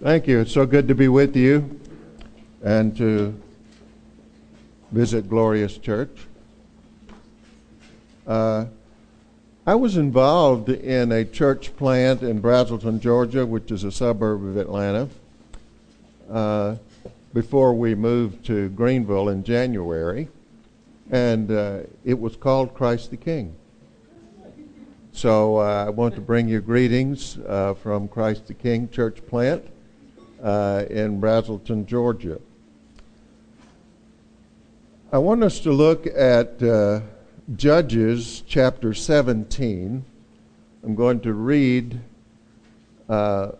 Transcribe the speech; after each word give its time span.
Thank 0.00 0.28
you. 0.28 0.38
It's 0.38 0.52
so 0.52 0.64
good 0.64 0.86
to 0.86 0.94
be 0.94 1.08
with 1.08 1.34
you 1.34 1.80
and 2.62 2.96
to 2.98 3.34
visit 4.92 5.28
Glorious 5.28 5.76
Church. 5.76 6.16
Uh, 8.24 8.66
I 9.66 9.74
was 9.74 9.96
involved 9.96 10.68
in 10.68 11.10
a 11.10 11.24
church 11.24 11.76
plant 11.76 12.22
in 12.22 12.40
Braselton, 12.40 13.00
Georgia, 13.00 13.44
which 13.44 13.72
is 13.72 13.82
a 13.82 13.90
suburb 13.90 14.44
of 14.44 14.56
Atlanta, 14.56 15.08
uh, 16.30 16.76
before 17.34 17.74
we 17.74 17.96
moved 17.96 18.46
to 18.46 18.68
Greenville 18.68 19.30
in 19.30 19.42
January, 19.42 20.28
and 21.10 21.50
uh, 21.50 21.80
it 22.04 22.16
was 22.16 22.36
called 22.36 22.72
Christ 22.72 23.10
the 23.10 23.16
King. 23.16 23.52
So 25.10 25.56
uh, 25.56 25.86
I 25.86 25.90
want 25.90 26.14
to 26.14 26.20
bring 26.20 26.46
you 26.46 26.60
greetings 26.60 27.36
uh, 27.48 27.74
from 27.74 28.06
Christ 28.06 28.46
the 28.46 28.54
King 28.54 28.88
Church 28.90 29.26
Plant 29.26 29.64
uh, 30.42 30.84
in 30.90 31.20
Braselton, 31.20 31.86
Georgia. 31.86 32.40
I 35.10 35.18
want 35.18 35.42
us 35.42 35.60
to 35.60 35.72
look 35.72 36.06
at 36.06 36.62
uh, 36.62 37.00
Judges 37.56 38.42
chapter 38.46 38.92
17. 38.92 40.04
I'm 40.84 40.94
going 40.94 41.20
to 41.20 41.32
read 41.32 42.00
uh, 43.08 43.52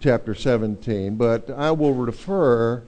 chapter 0.00 0.34
17, 0.34 1.16
but 1.16 1.48
I 1.50 1.70
will 1.70 1.94
refer 1.94 2.82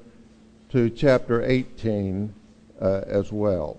to 0.70 0.90
chapter 0.90 1.42
18 1.42 2.34
uh, 2.80 3.00
as 3.06 3.32
well. 3.32 3.78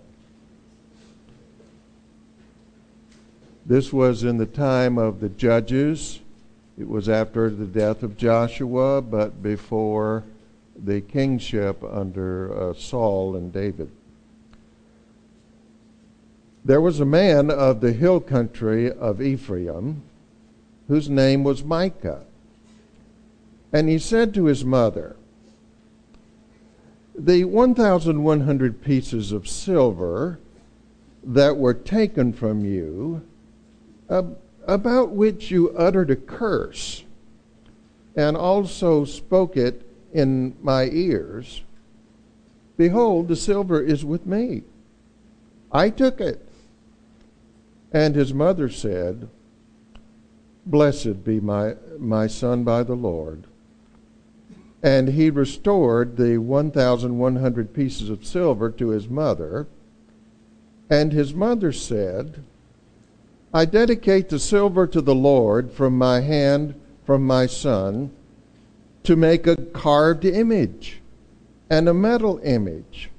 This 3.66 3.94
was 3.94 4.24
in 4.24 4.38
the 4.38 4.46
time 4.46 4.98
of 4.98 5.20
the 5.20 5.30
judges. 5.30 6.20
It 6.78 6.88
was 6.88 7.08
after 7.08 7.50
the 7.50 7.66
death 7.66 8.02
of 8.02 8.18
Joshua, 8.18 9.02
but 9.02 9.44
before 9.44 10.24
the 10.76 11.02
kingship 11.02 11.84
under 11.84 12.70
uh, 12.70 12.74
Saul 12.74 13.36
and 13.36 13.54
David. 13.54 13.92
There 16.66 16.82
was 16.82 17.00
a 17.00 17.06
man 17.06 17.52
of 17.52 17.82
the 17.82 17.92
hill 17.92 18.20
country 18.20 18.92
of 18.92 19.22
Ephraim 19.22 20.02
whose 20.88 21.10
name 21.10 21.44
was 21.44 21.64
Micah. 21.64 22.24
And 23.72 23.90
he 23.90 24.00
said 24.00 24.34
to 24.34 24.46
his 24.46 24.64
mother, 24.64 25.16
The 27.18 27.44
1,100 27.44 28.82
pieces 28.82 29.32
of 29.32 29.48
silver 29.48 30.40
that 31.24 31.58
were 31.58 31.74
taken 31.74 32.34
from 32.34 32.66
you, 32.66 33.22
about 34.68 35.12
which 35.12 35.52
you 35.52 35.70
uttered 35.72 36.10
a 36.10 36.16
curse, 36.16 37.04
and 38.16 38.38
also 38.38 39.06
spoke 39.06 39.58
it 39.58 39.88
in 40.14 40.56
my 40.62 40.86
ears, 40.86 41.64
behold, 42.78 43.28
the 43.28 43.36
silver 43.36 43.82
is 43.82 44.06
with 44.06 44.26
me. 44.26 44.64
I 45.72 45.90
took 45.90 46.22
it. 46.22 46.48
And 47.92 48.16
his 48.16 48.34
mother 48.34 48.70
said, 48.70 49.30
Blessed 50.66 51.24
be 51.24 51.40
my, 51.40 51.76
my 52.00 52.28
son 52.28 52.64
by 52.64 52.84
the 52.84 52.96
Lord. 52.96 53.44
And 54.82 55.10
he 55.10 55.30
restored 55.30 56.18
the 56.18 56.38
1,100 56.38 57.74
pieces 57.74 58.10
of 58.10 58.26
silver 58.26 58.70
to 58.72 58.90
his 58.90 59.10
mother. 59.10 59.68
And 60.90 61.12
his 61.12 61.34
mother 61.34 61.72
said, 61.72 62.44
I 63.54 63.66
dedicate 63.66 64.30
the 64.30 64.40
silver 64.40 64.88
to 64.88 65.02
the 65.02 65.14
Lord 65.14 65.72
from 65.72 65.98
my 65.98 66.22
hand 66.22 66.74
from 67.06 67.28
my 67.28 67.46
son 67.46 68.12
to 69.04 69.16
make 69.16 69.46
a 69.46 69.56
carved 69.56 70.26
image 70.26 71.02
and 71.70 71.88
a 71.88 71.94
metal 71.94 72.40
image. 72.44 73.12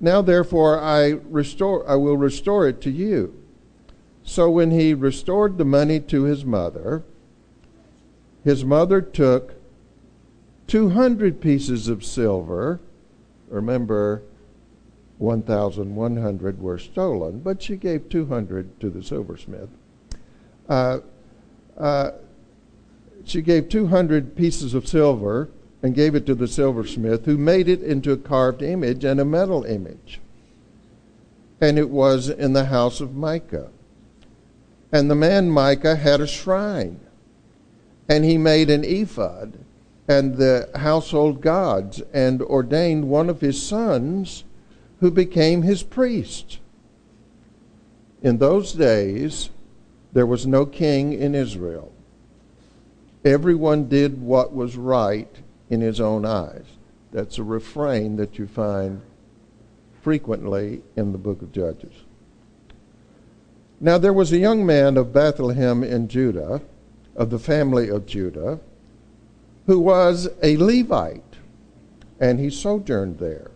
Now 0.00 0.22
therefore 0.22 0.80
I 0.80 1.10
restore 1.10 1.88
I 1.88 1.94
will 1.94 2.16
restore 2.16 2.66
it 2.66 2.80
to 2.82 2.90
you. 2.90 3.34
So 4.24 4.50
when 4.50 4.72
he 4.72 4.94
restored 4.94 5.58
the 5.58 5.64
money 5.64 6.00
to 6.00 6.24
his 6.24 6.44
mother, 6.44 7.04
his 8.42 8.64
mother 8.64 9.00
took 9.00 9.54
200 10.66 11.40
pieces 11.40 11.88
of 11.88 12.04
silver. 12.04 12.80
Remember, 13.48 14.22
1,100 15.22 16.60
were 16.60 16.78
stolen, 16.78 17.38
but 17.38 17.62
she 17.62 17.76
gave 17.76 18.08
200 18.08 18.80
to 18.80 18.90
the 18.90 19.02
silversmith. 19.02 19.68
Uh, 20.68 20.98
uh, 21.78 22.10
she 23.24 23.40
gave 23.40 23.68
200 23.68 24.34
pieces 24.34 24.74
of 24.74 24.88
silver 24.88 25.48
and 25.80 25.94
gave 25.94 26.16
it 26.16 26.26
to 26.26 26.34
the 26.34 26.48
silversmith, 26.48 27.24
who 27.24 27.38
made 27.38 27.68
it 27.68 27.82
into 27.82 28.10
a 28.10 28.16
carved 28.16 28.62
image 28.62 29.04
and 29.04 29.20
a 29.20 29.24
metal 29.24 29.64
image. 29.64 30.20
And 31.60 31.78
it 31.78 31.90
was 31.90 32.28
in 32.28 32.52
the 32.52 32.66
house 32.66 33.00
of 33.00 33.14
Micah. 33.14 33.70
And 34.90 35.08
the 35.08 35.14
man 35.14 35.50
Micah 35.50 35.96
had 35.96 36.20
a 36.20 36.26
shrine, 36.26 36.98
and 38.08 38.24
he 38.24 38.38
made 38.38 38.70
an 38.70 38.84
ephod 38.84 39.58
and 40.08 40.36
the 40.36 40.68
household 40.74 41.40
gods, 41.40 42.02
and 42.12 42.42
ordained 42.42 43.08
one 43.08 43.30
of 43.30 43.40
his 43.40 43.62
sons 43.62 44.42
who 45.02 45.10
became 45.10 45.62
his 45.62 45.82
priest. 45.82 46.60
In 48.22 48.38
those 48.38 48.72
days, 48.72 49.50
there 50.12 50.24
was 50.24 50.46
no 50.46 50.64
king 50.64 51.12
in 51.12 51.34
Israel. 51.34 51.92
Everyone 53.24 53.88
did 53.88 54.22
what 54.22 54.54
was 54.54 54.76
right 54.76 55.28
in 55.68 55.80
his 55.80 56.00
own 56.00 56.24
eyes. 56.24 56.66
That's 57.10 57.38
a 57.38 57.42
refrain 57.42 58.14
that 58.18 58.38
you 58.38 58.46
find 58.46 59.02
frequently 60.02 60.82
in 60.94 61.10
the 61.10 61.18
book 61.18 61.42
of 61.42 61.50
Judges. 61.50 61.94
Now 63.80 63.98
there 63.98 64.12
was 64.12 64.30
a 64.30 64.38
young 64.38 64.64
man 64.64 64.96
of 64.96 65.12
Bethlehem 65.12 65.82
in 65.82 66.06
Judah, 66.06 66.62
of 67.16 67.30
the 67.30 67.40
family 67.40 67.88
of 67.88 68.06
Judah, 68.06 68.60
who 69.66 69.80
was 69.80 70.28
a 70.44 70.56
Levite, 70.58 71.38
and 72.20 72.38
he 72.38 72.50
sojourned 72.50 73.18
there. 73.18 73.51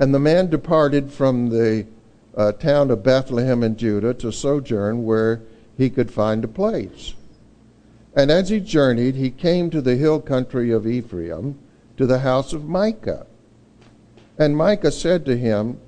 And 0.00 0.14
the 0.14 0.18
man 0.18 0.48
departed 0.48 1.12
from 1.12 1.50
the 1.50 1.86
uh, 2.34 2.52
town 2.52 2.90
of 2.90 3.02
Bethlehem 3.02 3.62
in 3.62 3.76
Judah 3.76 4.14
to 4.14 4.32
sojourn 4.32 5.04
where 5.04 5.42
he 5.76 5.90
could 5.90 6.10
find 6.10 6.42
a 6.42 6.48
place. 6.48 7.12
And 8.16 8.30
as 8.30 8.48
he 8.48 8.60
journeyed, 8.60 9.14
he 9.14 9.30
came 9.30 9.68
to 9.70 9.82
the 9.82 9.96
hill 9.96 10.18
country 10.18 10.70
of 10.70 10.86
Ephraim, 10.86 11.58
to 11.98 12.06
the 12.06 12.20
house 12.20 12.54
of 12.54 12.64
Micah. 12.64 13.26
And 14.38 14.56
Micah 14.56 14.90
said 14.90 15.26
to 15.26 15.36
him, 15.36 15.78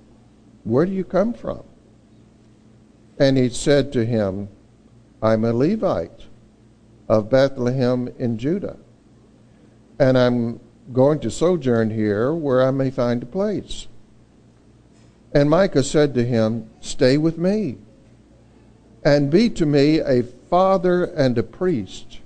Where 0.64 0.84
do 0.84 0.92
you 0.92 1.04
come 1.04 1.32
from? 1.32 1.62
And 3.18 3.38
he 3.38 3.48
said 3.48 3.94
to 3.94 4.04
him, 4.04 4.50
I'm 5.22 5.42
a 5.42 5.54
Levite 5.54 6.26
of 7.08 7.30
Bethlehem 7.30 8.10
in 8.18 8.36
Judah, 8.36 8.76
and 9.98 10.18
I'm 10.18 10.60
going 10.92 11.18
to 11.20 11.30
sojourn 11.30 11.90
here 11.90 12.34
where 12.34 12.66
I 12.66 12.70
may 12.72 12.90
find 12.90 13.22
a 13.22 13.26
place. 13.26 13.86
And 15.34 15.48
Micah 15.48 15.82
said 15.82 16.14
to 16.14 16.24
him, 16.24 16.68
Stay 16.80 17.16
with 17.16 17.38
me, 17.38 17.78
and 19.02 19.30
be 19.30 19.48
to 19.50 19.64
me 19.64 19.98
a 19.98 20.22
father 20.22 21.04
and 21.04 21.38
a 21.38 21.42
priest, 21.42 22.20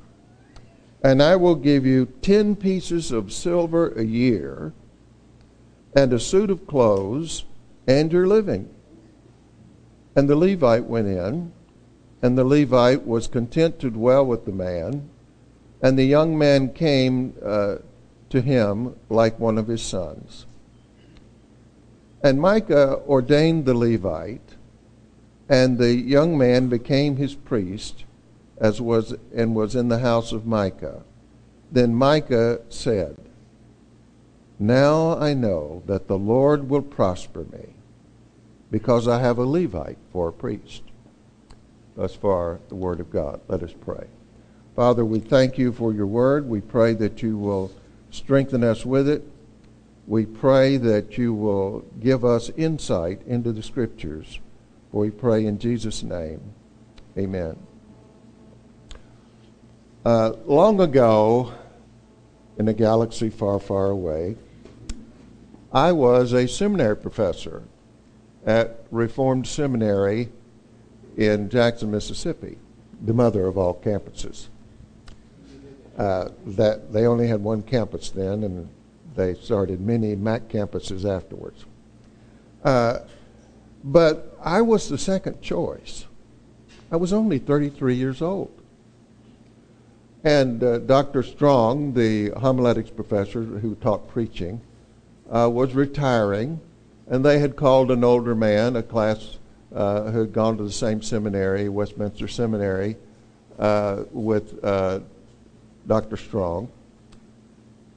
and 1.02 1.22
I 1.22 1.36
will 1.36 1.54
give 1.54 1.86
you 1.86 2.06
ten 2.20 2.56
pieces 2.56 3.12
of 3.12 3.32
silver 3.32 3.90
a 3.92 4.04
year, 4.04 4.72
and 5.94 6.12
a 6.12 6.18
suit 6.18 6.50
of 6.50 6.66
clothes, 6.66 7.44
and 7.86 8.12
your 8.12 8.26
living. 8.26 8.68
And 10.16 10.28
the 10.28 10.34
Levite 10.34 10.86
went 10.86 11.06
in, 11.06 11.52
and 12.22 12.36
the 12.36 12.44
Levite 12.44 13.06
was 13.06 13.28
content 13.28 13.78
to 13.80 13.90
dwell 13.90 14.26
with 14.26 14.46
the 14.46 14.52
man, 14.52 15.08
and 15.80 15.96
the 15.96 16.04
young 16.04 16.36
man 16.36 16.72
came 16.72 17.34
uh, 17.44 17.76
to 18.30 18.40
him 18.40 18.96
like 19.08 19.38
one 19.38 19.58
of 19.58 19.68
his 19.68 19.82
sons. 19.82 20.46
And 22.22 22.40
Micah 22.40 23.00
ordained 23.06 23.66
the 23.66 23.74
Levite, 23.74 24.56
and 25.48 25.78
the 25.78 25.94
young 25.94 26.36
man 26.36 26.68
became 26.68 27.16
his 27.16 27.34
priest, 27.34 28.04
as 28.58 28.80
was 28.80 29.14
and 29.34 29.54
was 29.54 29.76
in 29.76 29.88
the 29.88 29.98
house 29.98 30.32
of 30.32 30.46
Micah. 30.46 31.02
Then 31.70 31.94
Micah 31.94 32.60
said, 32.68 33.16
Now 34.58 35.16
I 35.18 35.34
know 35.34 35.82
that 35.86 36.08
the 36.08 36.18
Lord 36.18 36.68
will 36.68 36.82
prosper 36.82 37.44
me 37.52 37.74
because 38.70 39.06
I 39.06 39.20
have 39.20 39.38
a 39.38 39.44
Levite 39.44 39.98
for 40.12 40.28
a 40.28 40.32
priest. 40.32 40.82
Thus 41.96 42.14
far, 42.14 42.60
the 42.68 42.74
Word 42.74 43.00
of 43.00 43.10
God. 43.10 43.40
Let 43.48 43.62
us 43.62 43.74
pray. 43.80 44.06
Father, 44.74 45.04
we 45.04 45.20
thank 45.20 45.56
you 45.56 45.72
for 45.72 45.92
your 45.92 46.06
Word. 46.06 46.48
We 46.48 46.60
pray 46.60 46.92
that 46.94 47.22
you 47.22 47.38
will 47.38 47.72
strengthen 48.10 48.62
us 48.62 48.84
with 48.84 49.08
it. 49.08 49.24
We 50.06 50.24
pray 50.24 50.76
that 50.76 51.18
you 51.18 51.34
will 51.34 51.84
give 52.00 52.24
us 52.24 52.50
insight 52.50 53.22
into 53.26 53.52
the 53.52 53.62
Scriptures. 53.62 54.38
For 54.92 55.00
we 55.00 55.10
pray 55.10 55.46
in 55.46 55.58
Jesus' 55.58 56.02
name. 56.02 56.40
Amen. 57.18 57.56
Uh, 60.04 60.34
long 60.46 60.80
ago, 60.80 61.52
in 62.58 62.68
a 62.68 62.72
galaxy 62.72 63.30
far, 63.30 63.58
far 63.58 63.86
away. 63.86 64.36
I 65.72 65.92
was 65.92 66.32
a 66.32 66.46
seminary 66.46 66.96
professor 66.96 67.64
at 68.46 68.86
Reformed 68.90 69.46
Seminary 69.46 70.30
in 71.16 71.50
Jackson, 71.50 71.90
Mississippi, 71.90 72.58
the 73.02 73.12
mother 73.12 73.46
of 73.46 73.58
all 73.58 73.74
campuses. 73.74 74.46
Uh, 75.98 76.28
that 76.46 76.92
they 76.92 77.06
only 77.06 77.26
had 77.26 77.42
one 77.42 77.62
campus 77.62 78.10
then, 78.10 78.44
and 78.44 78.68
they 79.16 79.34
started 79.34 79.80
many 79.80 80.14
MAC 80.14 80.48
campuses 80.48 81.04
afterwards. 81.04 81.64
Uh, 82.62 82.98
but 83.82 84.36
I 84.42 84.62
was 84.62 84.88
the 84.88 84.98
second 84.98 85.40
choice. 85.40 86.06
I 86.90 86.96
was 86.96 87.12
only 87.12 87.38
33 87.38 87.94
years 87.94 88.22
old. 88.22 88.52
And 90.24 90.62
uh, 90.62 90.78
Dr. 90.78 91.22
Strong, 91.22 91.94
the 91.94 92.30
homiletics 92.30 92.90
professor 92.90 93.42
who 93.42 93.76
taught 93.76 94.08
preaching, 94.08 94.60
uh, 95.30 95.48
was 95.52 95.74
retiring, 95.74 96.60
and 97.06 97.24
they 97.24 97.38
had 97.38 97.56
called 97.56 97.90
an 97.90 98.02
older 98.02 98.34
man, 98.34 98.76
a 98.76 98.82
class 98.82 99.38
uh, 99.74 100.10
who 100.10 100.20
had 100.20 100.32
gone 100.32 100.56
to 100.56 100.64
the 100.64 100.72
same 100.72 101.02
seminary, 101.02 101.68
Westminster 101.68 102.26
Seminary, 102.26 102.96
uh, 103.58 104.02
with 104.10 104.62
uh, 104.64 105.00
Dr. 105.86 106.16
Strong. 106.16 106.68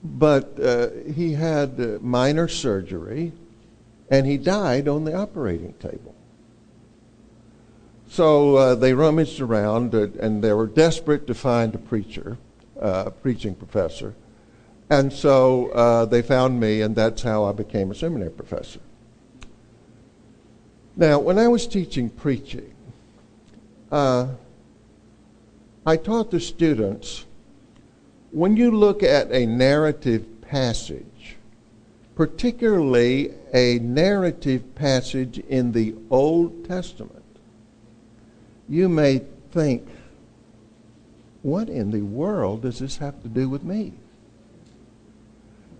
But 0.03 0.59
uh, 0.59 0.89
he 1.13 1.33
had 1.33 2.01
minor 2.01 2.47
surgery, 2.47 3.33
and 4.09 4.25
he 4.25 4.37
died 4.37 4.87
on 4.87 5.03
the 5.03 5.13
operating 5.13 5.73
table. 5.73 6.15
So 8.09 8.55
uh, 8.55 8.75
they 8.75 8.93
rummaged 8.93 9.39
around, 9.39 9.93
uh, 9.93 10.07
and 10.19 10.43
they 10.43 10.53
were 10.53 10.67
desperate 10.67 11.27
to 11.27 11.33
find 11.33 11.75
a 11.75 11.77
preacher, 11.77 12.37
uh, 12.81 13.03
a 13.07 13.11
preaching 13.11 13.55
professor. 13.55 14.15
And 14.89 15.13
so 15.13 15.69
uh, 15.69 16.05
they 16.05 16.23
found 16.23 16.59
me, 16.59 16.81
and 16.81 16.95
that's 16.95 17.21
how 17.21 17.43
I 17.43 17.51
became 17.51 17.91
a 17.91 17.95
seminary 17.95 18.31
professor. 18.31 18.79
Now, 20.95 21.19
when 21.19 21.37
I 21.37 21.47
was 21.47 21.67
teaching 21.67 22.09
preaching, 22.09 22.73
uh, 23.91 24.29
I 25.85 25.95
taught 25.97 26.31
the 26.31 26.39
students 26.39 27.25
when 28.31 28.55
you 28.55 28.71
look 28.71 29.03
at 29.03 29.31
a 29.31 29.45
narrative 29.45 30.41
passage, 30.41 31.35
particularly 32.15 33.33
a 33.53 33.79
narrative 33.79 34.75
passage 34.75 35.39
in 35.39 35.71
the 35.71 35.95
Old 36.09 36.67
Testament, 36.67 37.23
you 38.67 38.87
may 38.87 39.23
think, 39.51 39.87
what 41.41 41.69
in 41.69 41.91
the 41.91 42.01
world 42.01 42.63
does 42.63 42.79
this 42.79 42.97
have 42.97 43.21
to 43.23 43.29
do 43.29 43.49
with 43.49 43.63
me? 43.63 43.93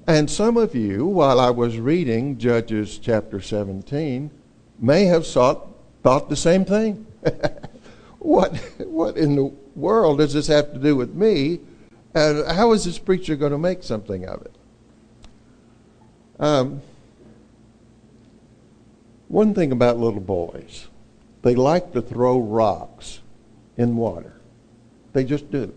And 0.08 0.30
some 0.30 0.58
of 0.58 0.74
you, 0.74 1.06
while 1.06 1.40
I 1.40 1.52
was 1.52 1.78
reading 1.78 2.40
Judges 2.40 2.98
chapter 2.98 3.40
17, 3.40 4.32
may 4.80 5.06
have 5.06 5.28
thought 5.28 5.68
the 6.02 6.36
same 6.36 6.66
thing. 6.66 7.06
what, 8.20 8.58
what 8.80 9.18
in 9.18 9.36
the 9.36 9.54
world 9.76 10.18
does 10.18 10.34
this 10.34 10.48
have 10.48 10.74
to 10.74 10.80
do 10.80 10.96
with 10.96 11.14
me? 11.14 11.60
And 12.14 12.48
how 12.48 12.72
is 12.74 12.86
this 12.86 12.98
preacher 12.98 13.36
going 13.36 13.52
to 13.52 13.58
make 13.58 13.84
something 13.84 14.26
of 14.26 14.42
it? 14.42 14.56
Um, 16.40 16.82
one 19.28 19.54
thing 19.54 19.72
about 19.72 19.98
little 19.98 20.22
boys 20.22 20.88
they 21.42 21.56
like 21.56 21.94
to 21.94 22.02
throw 22.02 22.40
rocks 22.40 23.20
in 23.78 23.96
water. 23.96 24.34
They 25.14 25.24
just 25.24 25.50
do. 25.52 25.74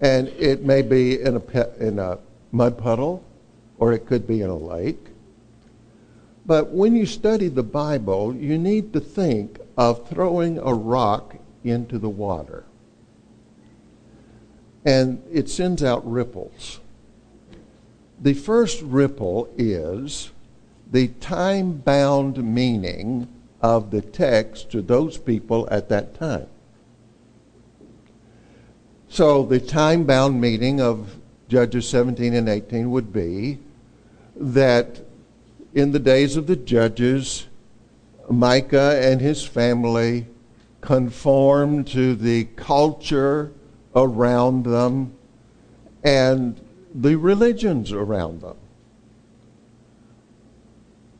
And 0.00 0.28
it 0.28 0.64
may 0.64 0.82
be 0.82 1.20
in 1.20 1.36
a, 1.36 1.40
pe- 1.40 1.78
in 1.78 1.98
a 1.98 2.18
mud 2.50 2.78
puddle 2.78 3.22
or 3.78 3.92
it 3.92 4.06
could 4.06 4.26
be 4.26 4.40
in 4.40 4.48
a 4.48 4.56
lake. 4.56 5.08
But 6.46 6.70
when 6.70 6.96
you 6.96 7.06
study 7.06 7.48
the 7.48 7.62
Bible, 7.62 8.34
you 8.34 8.58
need 8.58 8.92
to 8.94 9.00
think 9.00 9.60
of 9.76 10.08
throwing 10.08 10.58
a 10.58 10.74
rock 10.74 11.36
into 11.62 11.98
the 11.98 12.08
water. 12.08 12.64
And 14.84 15.22
it 15.30 15.48
sends 15.48 15.82
out 15.82 16.08
ripples. 16.10 16.80
The 18.20 18.34
first 18.34 18.82
ripple 18.82 19.52
is 19.56 20.30
the 20.90 21.08
time 21.08 21.72
bound 21.72 22.42
meaning 22.42 23.28
of 23.60 23.90
the 23.90 24.00
text 24.00 24.70
to 24.72 24.82
those 24.82 25.18
people 25.18 25.68
at 25.70 25.88
that 25.88 26.14
time. 26.14 26.46
So 29.08 29.44
the 29.44 29.60
time 29.60 30.04
bound 30.04 30.40
meaning 30.40 30.80
of 30.80 31.16
Judges 31.48 31.88
17 31.88 32.34
and 32.34 32.48
18 32.48 32.90
would 32.90 33.12
be 33.12 33.58
that 34.36 35.02
in 35.74 35.92
the 35.92 35.98
days 35.98 36.36
of 36.36 36.46
the 36.46 36.56
judges, 36.56 37.46
Micah 38.30 38.98
and 39.02 39.20
his 39.20 39.44
family 39.44 40.26
conformed 40.80 41.86
to 41.88 42.14
the 42.14 42.44
culture 42.56 43.52
around 43.94 44.64
them 44.64 45.12
and 46.02 46.60
the 46.94 47.16
religions 47.16 47.92
around 47.92 48.40
them. 48.40 48.56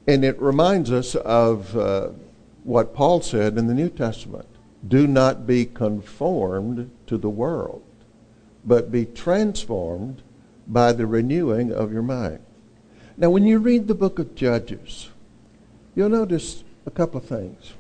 And 0.07 0.25
it 0.25 0.41
reminds 0.41 0.91
us 0.91 1.15
of 1.15 1.77
uh, 1.77 2.09
what 2.65 2.95
Paul 2.95 3.21
said 3.21 3.57
in 3.57 3.67
the 3.67 3.75
New 3.75 3.89
Testament 3.89 4.47
do 4.87 5.07
not 5.07 5.47
be 5.47 5.65
conformed 5.65 6.91
to 7.07 7.17
the 7.17 7.31
world, 7.31 7.83
but 8.65 8.91
be 8.91 9.05
transformed 9.05 10.23
by 10.67 10.93
the 10.93 11.07
renewing 11.07 11.73
of 11.73 11.93
your 11.93 12.03
mind. 12.03 12.41
Now, 13.17 13.31
when 13.31 13.47
you 13.47 13.59
read 13.59 13.87
the 13.87 13.95
book 13.95 14.19
of 14.19 14.35
Judges, 14.35 15.09
you'll 15.95 16.09
notice 16.09 16.65
a 16.87 16.91
couple 16.91 17.21
of 17.21 17.27
things. 17.27 17.75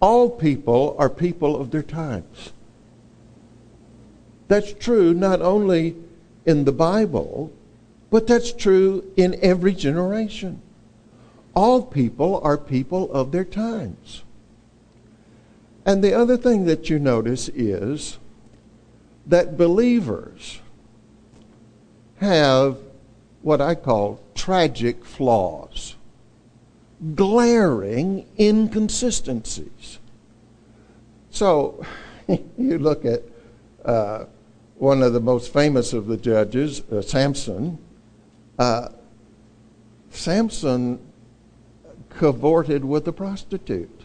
All 0.00 0.30
people 0.30 0.94
are 0.98 1.10
people 1.10 1.56
of 1.56 1.70
their 1.70 1.82
times. 1.82 2.52
That's 4.48 4.72
true 4.72 5.12
not 5.12 5.42
only 5.42 5.96
in 6.46 6.64
the 6.64 6.72
Bible, 6.72 7.52
but 8.10 8.26
that's 8.26 8.52
true 8.52 9.04
in 9.16 9.38
every 9.42 9.74
generation 9.74 10.62
all 11.58 11.82
people 11.82 12.40
are 12.44 12.56
people 12.56 13.10
of 13.10 13.32
their 13.32 13.44
times. 13.44 14.22
And 15.84 16.04
the 16.04 16.14
other 16.14 16.36
thing 16.36 16.66
that 16.66 16.88
you 16.88 17.00
notice 17.00 17.48
is 17.48 18.18
that 19.26 19.56
believers 19.58 20.60
have 22.18 22.78
what 23.42 23.60
I 23.60 23.74
call 23.74 24.20
tragic 24.36 25.04
flaws, 25.04 25.96
glaring 27.16 28.24
inconsistencies. 28.38 29.97
So 31.30 31.84
you 32.28 32.78
look 32.78 33.04
at 33.04 33.22
uh, 33.84 34.24
one 34.76 35.02
of 35.02 35.12
the 35.12 35.20
most 35.20 35.52
famous 35.52 35.92
of 35.92 36.06
the 36.06 36.16
judges, 36.16 36.80
uh, 36.92 37.02
Samson. 37.02 37.78
Uh, 38.58 38.88
Samson 40.10 40.98
cavorted 42.10 42.84
with 42.84 43.06
a 43.08 43.12
prostitute. 43.12 44.02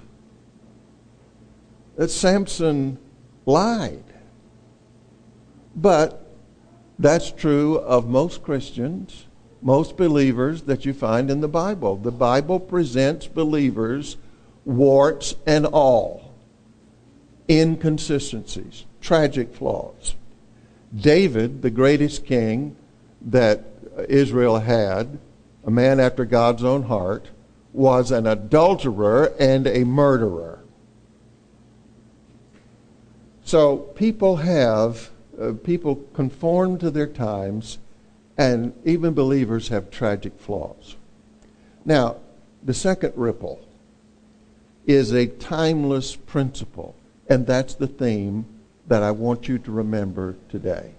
That 1.95 2.09
Samson 2.09 2.97
lied. 3.45 4.03
But 5.75 6.23
that's 6.99 7.31
true 7.31 7.77
of 7.79 8.07
most 8.07 8.43
Christians, 8.43 9.25
most 9.61 9.97
believers 9.97 10.63
that 10.63 10.85
you 10.85 10.93
find 10.93 11.31
in 11.31 11.41
the 11.41 11.47
Bible. 11.47 11.95
The 11.97 12.11
Bible 12.11 12.59
presents 12.59 13.27
believers 13.27 14.17
warts 14.65 15.35
and 15.45 15.65
all, 15.65 16.22
inconsistencies, 17.49 18.85
tragic 19.01 19.53
flaws. 19.53 20.15
David, 20.95 21.61
the 21.61 21.69
greatest 21.69 22.25
king 22.25 22.75
that 23.21 23.65
Israel 24.09 24.59
had, 24.59 25.17
a 25.65 25.71
man 25.71 25.99
after 25.99 26.25
God's 26.25 26.63
own 26.63 26.83
heart, 26.83 27.27
was 27.71 28.11
an 28.11 28.27
adulterer 28.27 29.33
and 29.39 29.65
a 29.65 29.83
murderer. 29.83 30.59
So 33.43 33.77
people 33.77 34.37
have, 34.37 35.09
uh, 35.39 35.53
people 35.63 35.95
conform 36.13 36.77
to 36.79 36.91
their 36.91 37.07
times, 37.07 37.79
and 38.37 38.73
even 38.85 39.13
believers 39.13 39.67
have 39.67 39.91
tragic 39.91 40.39
flaws. 40.39 40.95
Now, 41.85 42.17
the 42.63 42.73
second 42.73 43.13
ripple 43.15 43.59
is 44.85 45.11
a 45.11 45.27
timeless 45.27 46.15
principle, 46.15 46.95
and 47.29 47.45
that's 47.45 47.75
the 47.75 47.87
theme 47.87 48.45
that 48.87 49.03
I 49.03 49.11
want 49.11 49.47
you 49.47 49.57
to 49.59 49.71
remember 49.71 50.35
today. 50.49 50.91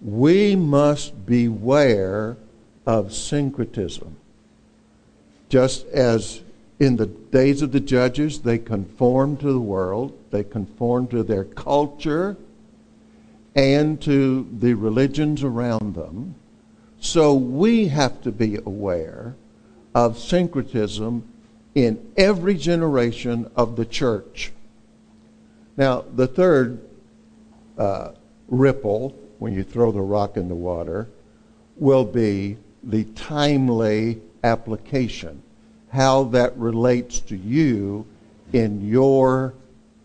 We 0.00 0.54
must 0.54 1.26
beware 1.26 2.36
of 2.86 3.14
syncretism 3.14 4.16
just 5.54 5.86
as 5.86 6.42
in 6.80 6.96
the 6.96 7.06
days 7.06 7.62
of 7.62 7.70
the 7.70 7.78
judges, 7.78 8.40
they 8.40 8.58
conformed 8.58 9.38
to 9.38 9.52
the 9.52 9.60
world, 9.60 10.18
they 10.32 10.42
conformed 10.42 11.12
to 11.12 11.22
their 11.22 11.44
culture 11.44 12.36
and 13.54 14.00
to 14.02 14.48
the 14.58 14.74
religions 14.74 15.44
around 15.44 15.94
them. 15.94 16.34
So 16.98 17.34
we 17.34 17.86
have 17.86 18.20
to 18.22 18.32
be 18.32 18.56
aware 18.56 19.36
of 19.94 20.18
syncretism 20.18 21.22
in 21.74 22.12
every 22.16 22.54
generation 22.54 23.50
of 23.56 23.76
the 23.76 23.84
church. 23.84 24.52
Now, 25.76 26.04
the 26.14 26.26
third 26.26 26.80
uh, 27.76 28.12
ripple, 28.48 29.10
when 29.38 29.52
you 29.54 29.64
throw 29.64 29.90
the 29.90 30.00
rock 30.00 30.36
in 30.36 30.48
the 30.48 30.54
water, 30.54 31.08
will 31.76 32.04
be 32.04 32.56
the 32.82 33.04
timely 33.04 34.20
application, 34.44 35.42
how 35.90 36.24
that 36.24 36.56
relates 36.56 37.18
to 37.20 37.36
you 37.36 38.06
in 38.52 38.88
your 38.88 39.54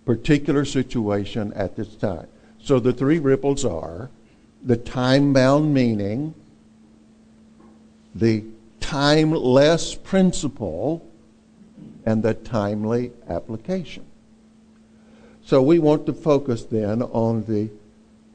particular 0.05 0.65
situation 0.65 1.53
at 1.53 1.75
this 1.75 1.95
time. 1.95 2.27
So 2.61 2.79
the 2.79 2.93
three 2.93 3.19
ripples 3.19 3.63
are 3.63 4.09
the 4.63 4.77
time 4.77 5.33
bound 5.33 5.73
meaning, 5.73 6.33
the 8.15 8.43
timeless 8.79 9.93
principle, 9.93 11.05
and 12.05 12.23
the 12.23 12.33
timely 12.33 13.11
application. 13.27 14.05
So 15.43 15.61
we 15.61 15.79
want 15.79 16.05
to 16.05 16.13
focus 16.13 16.63
then 16.63 17.01
on 17.01 17.43
the 17.45 17.69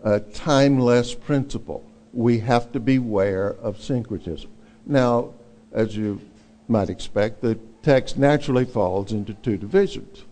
uh, 0.02 0.21
timeless 0.33 1.14
principle. 1.14 1.85
We 2.12 2.40
have 2.40 2.73
to 2.73 2.80
beware 2.80 3.49
of 3.49 3.80
syncretism. 3.80 4.50
Now, 4.87 5.33
as 5.73 5.97
you 5.97 6.21
might 6.68 6.90
expect, 6.90 7.40
the 7.40 7.59
text 7.83 8.18
naturally 8.18 8.64
falls 8.64 9.12
into 9.12 9.35
two 9.35 9.56
divisions. 9.56 10.25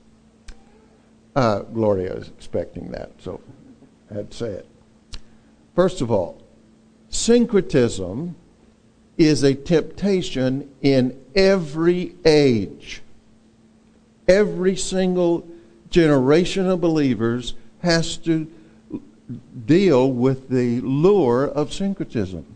Uh, 1.35 1.61
Gloria 1.61 2.15
is 2.15 2.29
expecting 2.29 2.91
that, 2.93 3.13
so 3.19 3.41
I 4.11 4.15
had 4.15 4.31
to 4.31 4.37
say 4.37 4.51
it. 4.51 4.69
First 5.75 6.01
of 6.01 6.11
all, 6.11 6.43
syncretism 7.09 8.37
is 9.17 9.43
a 9.43 9.55
temptation 9.55 10.71
in 10.83 11.19
every 11.35 12.15
age. 12.25 13.03
Every 14.33 14.77
single 14.77 15.47
generation 15.91 16.67
of 16.67 16.81
believers 16.81 17.53
has 17.81 18.17
to 18.19 18.51
deal 19.67 20.11
with 20.11 20.49
the 20.49 20.81
lure 20.81 21.45
of 21.45 21.71
syncretism. 21.71 22.47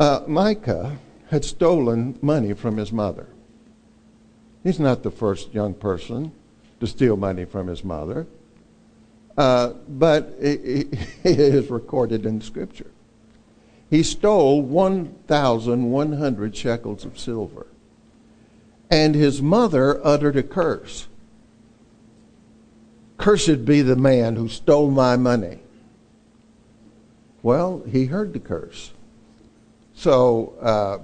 Uh, 0.00 0.22
Micah 0.26 0.98
had 1.30 1.44
stolen 1.44 2.18
money 2.20 2.54
from 2.54 2.76
his 2.76 2.90
mother. 2.92 3.28
He's 4.64 4.80
not 4.80 5.04
the 5.04 5.12
first 5.12 5.54
young 5.54 5.74
person 5.74 6.32
to 6.80 6.88
steal 6.88 7.16
money 7.16 7.44
from 7.44 7.68
his 7.68 7.84
mother, 7.84 8.26
uh, 9.36 9.74
but 9.88 10.34
it, 10.40 10.60
it 10.64 10.98
is 11.38 11.70
recorded 11.70 12.26
in 12.26 12.40
Scripture. 12.40 12.90
He 13.90 14.02
stole 14.02 14.60
1,100 14.60 16.56
shekels 16.56 17.04
of 17.04 17.16
silver, 17.16 17.67
and 18.90 19.14
his 19.14 19.42
mother 19.42 20.04
uttered 20.04 20.36
a 20.36 20.42
curse. 20.42 21.08
Cursed 23.16 23.64
be 23.64 23.82
the 23.82 23.96
man 23.96 24.36
who 24.36 24.48
stole 24.48 24.90
my 24.90 25.16
money. 25.16 25.58
Well, 27.42 27.82
he 27.90 28.06
heard 28.06 28.32
the 28.32 28.38
curse. 28.40 28.92
So, 29.94 30.54
uh, 30.60 30.98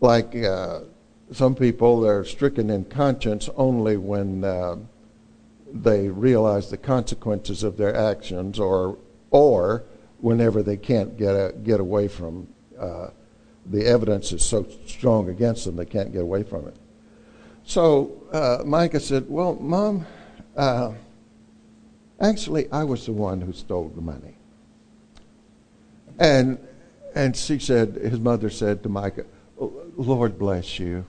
like 0.00 0.36
uh, 0.36 0.80
some 1.32 1.54
people, 1.54 2.00
they're 2.00 2.24
stricken 2.24 2.70
in 2.70 2.84
conscience 2.84 3.48
only 3.56 3.96
when 3.96 4.44
uh, 4.44 4.76
they 5.72 6.08
realize 6.08 6.70
the 6.70 6.76
consequences 6.76 7.62
of 7.62 7.76
their 7.76 7.94
actions, 7.94 8.58
or 8.58 8.98
or 9.30 9.84
whenever 10.18 10.62
they 10.62 10.76
can't 10.76 11.16
get 11.16 11.34
a, 11.34 11.54
get 11.62 11.80
away 11.80 12.08
from 12.08 12.48
uh, 12.78 13.08
the 13.70 13.86
evidence 13.86 14.32
is 14.32 14.44
so 14.44 14.66
strong 14.86 15.28
against 15.28 15.64
them 15.64 15.76
they 15.76 15.84
can't 15.84 16.12
get 16.12 16.22
away 16.22 16.42
from 16.42 16.66
it. 16.68 16.76
So 17.64 18.12
uh, 18.32 18.62
Micah 18.64 19.00
said, 19.00 19.26
"Well, 19.28 19.54
Mom, 19.54 20.06
uh, 20.56 20.92
actually, 22.20 22.70
I 22.70 22.84
was 22.84 23.06
the 23.06 23.12
one 23.12 23.40
who 23.40 23.52
stole 23.52 23.88
the 23.94 24.02
money." 24.02 24.34
And 26.18 26.58
and 27.14 27.36
she 27.36 27.58
said, 27.58 27.96
his 27.96 28.20
mother 28.20 28.50
said 28.50 28.82
to 28.82 28.88
Micah, 28.88 29.24
Lord 29.58 30.38
bless 30.38 30.78
you. 30.78 31.04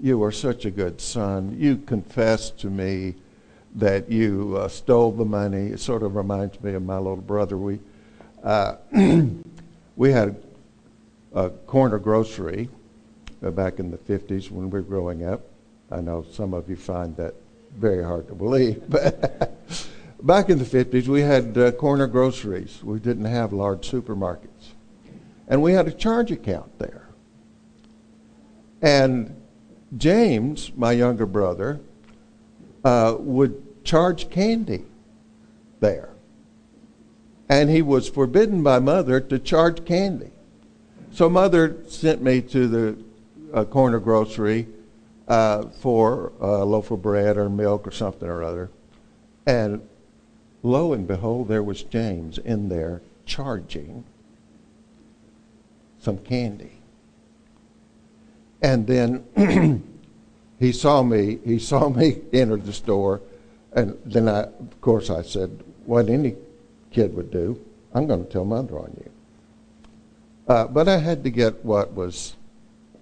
You 0.00 0.22
are 0.22 0.32
such 0.32 0.64
a 0.64 0.70
good 0.70 1.00
son. 1.00 1.56
You 1.58 1.76
confessed 1.76 2.58
to 2.60 2.70
me 2.70 3.14
that 3.74 4.10
you 4.10 4.56
uh, 4.58 4.68
stole 4.68 5.12
the 5.12 5.24
money. 5.24 5.68
It 5.68 5.80
sort 5.80 6.02
of 6.02 6.16
reminds 6.16 6.60
me 6.62 6.74
of 6.74 6.82
my 6.82 6.96
little 6.96 7.16
brother. 7.16 7.56
We, 7.56 7.80
uh, 8.42 8.76
we 9.96 10.10
had 10.10 10.42
a 11.34 11.50
corner 11.50 11.98
grocery 11.98 12.68
back 13.40 13.78
in 13.78 13.90
the 13.90 13.98
50s 13.98 14.50
when 14.50 14.70
we 14.70 14.80
were 14.80 14.82
growing 14.82 15.24
up. 15.24 15.42
I 15.90 16.00
know 16.00 16.24
some 16.32 16.54
of 16.54 16.70
you 16.70 16.76
find 16.76 17.16
that 17.16 17.34
very 17.76 18.02
hard 18.02 18.28
to 18.28 18.34
believe, 18.34 18.82
but 18.88 19.52
back 20.22 20.48
in 20.48 20.58
the 20.58 20.64
50s 20.64 21.08
we 21.08 21.20
had 21.20 21.56
uh, 21.58 21.72
corner 21.72 22.06
groceries. 22.06 22.82
We 22.82 22.98
didn't 22.98 23.24
have 23.24 23.52
large 23.52 23.90
supermarkets. 23.90 24.72
And 25.48 25.62
we 25.62 25.72
had 25.72 25.88
a 25.88 25.92
charge 25.92 26.30
account 26.30 26.78
there. 26.78 27.08
And 28.80 29.36
James, 29.96 30.72
my 30.76 30.92
younger 30.92 31.26
brother, 31.26 31.80
uh, 32.84 33.16
would 33.18 33.84
charge 33.84 34.30
candy 34.30 34.84
there. 35.80 36.10
And 37.48 37.68
he 37.68 37.82
was 37.82 38.08
forbidden 38.08 38.62
by 38.62 38.78
mother 38.78 39.20
to 39.20 39.38
charge 39.38 39.84
candy. 39.84 40.30
So 41.12 41.28
mother 41.28 41.76
sent 41.88 42.22
me 42.22 42.40
to 42.40 42.68
the 42.68 42.96
uh, 43.52 43.64
corner 43.64 44.00
grocery 44.00 44.66
uh, 45.28 45.64
for 45.66 46.32
a 46.40 46.64
loaf 46.64 46.90
of 46.90 47.02
bread 47.02 47.36
or 47.36 47.50
milk 47.50 47.86
or 47.86 47.90
something 47.90 48.26
or 48.26 48.42
other. 48.42 48.70
And 49.46 49.86
lo 50.62 50.94
and 50.94 51.06
behold, 51.06 51.48
there 51.48 51.62
was 51.62 51.82
James 51.82 52.38
in 52.38 52.70
there 52.70 53.02
charging 53.26 54.04
some 56.00 56.16
candy. 56.16 56.72
And 58.62 58.86
then 58.86 59.84
he 60.58 60.72
saw 60.72 61.02
me, 61.02 61.40
he 61.44 61.58
saw 61.58 61.90
me 61.90 62.22
enter 62.32 62.56
the 62.56 62.72
store, 62.72 63.20
and 63.72 63.98
then 64.06 64.28
I, 64.28 64.44
of 64.44 64.80
course, 64.80 65.10
I 65.10 65.22
said, 65.22 65.62
what 65.84 66.08
any 66.08 66.36
kid 66.90 67.14
would 67.14 67.30
do, 67.30 67.62
I'm 67.92 68.06
going 68.06 68.24
to 68.24 68.32
tell 68.32 68.46
mother 68.46 68.78
on 68.78 68.96
you. 68.98 69.11
Uh, 70.48 70.66
but 70.66 70.88
I 70.88 70.98
had 70.98 71.22
to 71.24 71.30
get 71.30 71.64
what 71.64 71.92
was, 71.92 72.36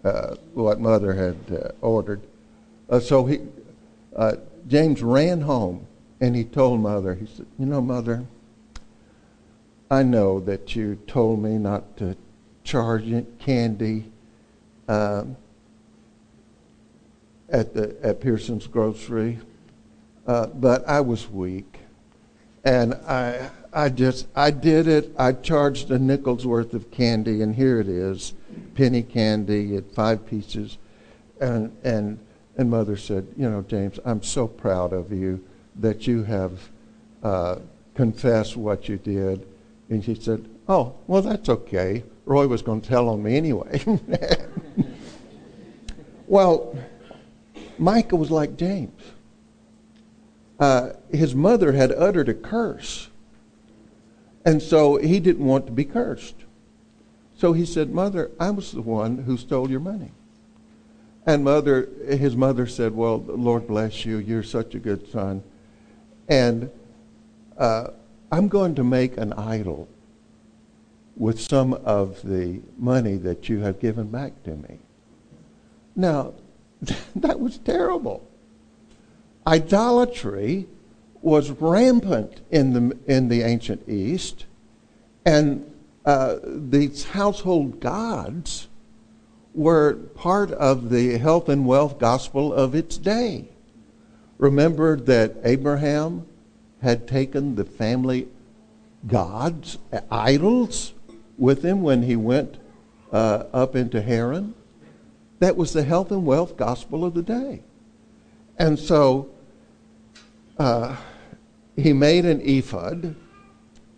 uh, 0.05 0.37
what 0.55 0.81
mother 0.81 1.15
had 1.15 1.37
uh, 1.51 1.69
ordered. 1.81 2.21
So 3.01 3.25
he, 3.25 3.41
James 4.67 5.03
ran 5.03 5.43
home 5.43 5.87
and 6.21 6.37
he 6.37 6.45
told 6.45 6.81
mother, 6.81 7.15
he 7.15 7.27
said, 7.27 7.47
you 7.59 7.67
know, 7.67 7.81
mother, 7.81 8.25
I 9.91 10.03
know 10.03 10.39
that 10.41 10.77
you 10.77 10.97
told 11.07 11.43
me 11.43 11.59
not 11.59 11.97
to 11.97 12.17
charge 12.63 13.13
candy 13.39 14.05
um, 14.87 15.37
at 17.49 17.75
the 17.75 17.97
at 18.03 18.21
Pearson's 18.21 18.67
grocery, 18.67 19.39
but 20.27 20.87
I 20.87 21.01
was 21.01 21.29
weak, 21.29 21.79
and 22.65 22.95
I 22.95 23.51
I 23.73 23.89
just 23.89 24.27
I 24.35 24.51
did 24.51 24.89
it. 24.89 25.13
I 25.19 25.33
charged 25.33 25.91
a 25.91 25.99
nickel's 25.99 26.47
worth 26.47 26.75
of 26.75 26.91
candy, 26.91 27.43
and 27.43 27.55
here 27.55 27.81
it 27.81 27.89
is, 27.89 28.35
penny 28.75 29.03
candy 29.03 29.77
at 29.77 29.93
five 29.93 30.27
pieces, 30.27 30.79
and 31.41 31.73
and 31.85 32.19
and 32.57 32.71
mother 32.71 32.97
said, 32.97 33.27
you 33.37 33.49
know, 33.49 33.63
James, 33.63 33.99
I'm 34.05 34.23
so 34.23 34.49
proud 34.49 34.93
of 34.93 35.13
you 35.13 35.45
that 35.77 36.07
you 36.07 36.25
have 36.25 36.69
uh, 37.23 37.57
confessed 37.95 38.57
what 38.57 38.89
you 38.89 38.97
did, 38.97 39.47
and 39.89 40.05
she 40.05 40.15
said, 40.15 40.49
oh 40.69 40.95
well, 41.07 41.23
that's 41.23 41.49
okay. 41.49 42.03
Roy 42.27 42.47
was 42.47 42.63
going 42.63 42.81
to 42.81 42.89
tell 42.89 43.09
on 43.09 43.23
me 43.23 43.37
anyway. 43.37 43.83
well, 46.27 46.77
Micah 47.79 48.17
was 48.17 48.31
like 48.31 48.57
James. 48.57 49.01
Uh, 50.59 50.91
his 51.11 51.35
mother 51.35 51.73
had 51.73 51.91
uttered 51.93 52.29
a 52.29 52.35
curse, 52.35 53.10
and 54.45 54.63
so 54.63 54.97
he 54.97 55.21
didn't 55.21 55.45
want 55.45 55.67
to 55.67 55.73
be 55.73 55.85
cursed. 55.85 56.35
So 57.37 57.53
he 57.53 57.65
said, 57.65 57.91
Mother, 57.91 58.31
I 58.39 58.51
was 58.51 58.73
the 58.73 58.83
one 58.83 59.19
who 59.19 59.37
stole 59.37 59.71
your 59.71 59.81
money. 59.81 60.13
And 61.27 61.45
mother, 61.45 61.89
his 62.07 62.37
mother 62.37 62.67
said, 62.67 62.95
Well, 62.95 63.19
Lord 63.19 63.67
bless 63.67 64.05
you. 64.05 64.19
You're 64.19 64.43
such 64.43 64.75
a 64.75 64.79
good 64.79 65.11
son. 65.11 65.43
And 66.29 66.71
uh, 67.59 67.89
I'm 68.33 68.49
going 68.49 68.75
to 68.77 68.85
make 68.85 69.17
an 69.17 69.33
idol 69.35 69.89
with 71.17 71.41
some 71.41 71.75
of 71.75 72.23
the 72.23 72.61
money 72.79 73.17
that 73.17 73.49
you 73.49 73.61
have 73.61 73.81
given 73.81 74.09
back 74.09 74.43
to 74.45 74.51
me. 74.51 74.79
Now, 75.95 76.35
that 77.17 77.41
was 77.41 77.59
terrible. 77.59 78.27
Idolatry 79.47 80.67
was 81.23 81.51
rampant 81.51 82.41
in 82.51 82.73
the, 82.73 82.99
in 83.07 83.29
the 83.29 83.43
ancient 83.43 83.89
East, 83.89 84.47
and 85.25 85.71
uh, 86.05 86.37
these 86.45 87.05
household 87.05 87.81
gods 87.81 88.69
were 89.55 89.95
part 90.15 90.51
of 90.53 90.91
the 90.91 91.19
health 91.19 91.49
and 91.49 91.67
wealth 91.67 91.99
gospel 91.99 92.53
of 92.53 92.75
its 92.75 92.97
day. 92.97 93.49
Remember 94.39 94.97
that 94.97 95.37
Abraham 95.45 96.27
had 96.81 97.07
taken 97.07 97.57
the 97.57 97.65
family 97.65 98.29
gods, 99.07 99.77
idols, 100.11 100.95
with 101.37 101.63
him 101.63 101.83
when 101.83 102.03
he 102.03 102.17
went 102.17 102.57
uh, 103.13 103.45
up 103.53 103.77
into 103.77 104.01
Haran? 104.01 104.55
That 105.41 105.57
was 105.57 105.73
the 105.73 105.83
health 105.83 106.11
and 106.11 106.25
wealth 106.25 106.57
gospel 106.57 107.05
of 107.05 107.15
the 107.15 107.23
day. 107.23 107.63
And 108.59 108.79
so 108.79 109.31
uh, 110.59 110.97
he 111.77 111.93
made 111.93 112.25
an 112.25 112.41
ephod. 112.43 113.15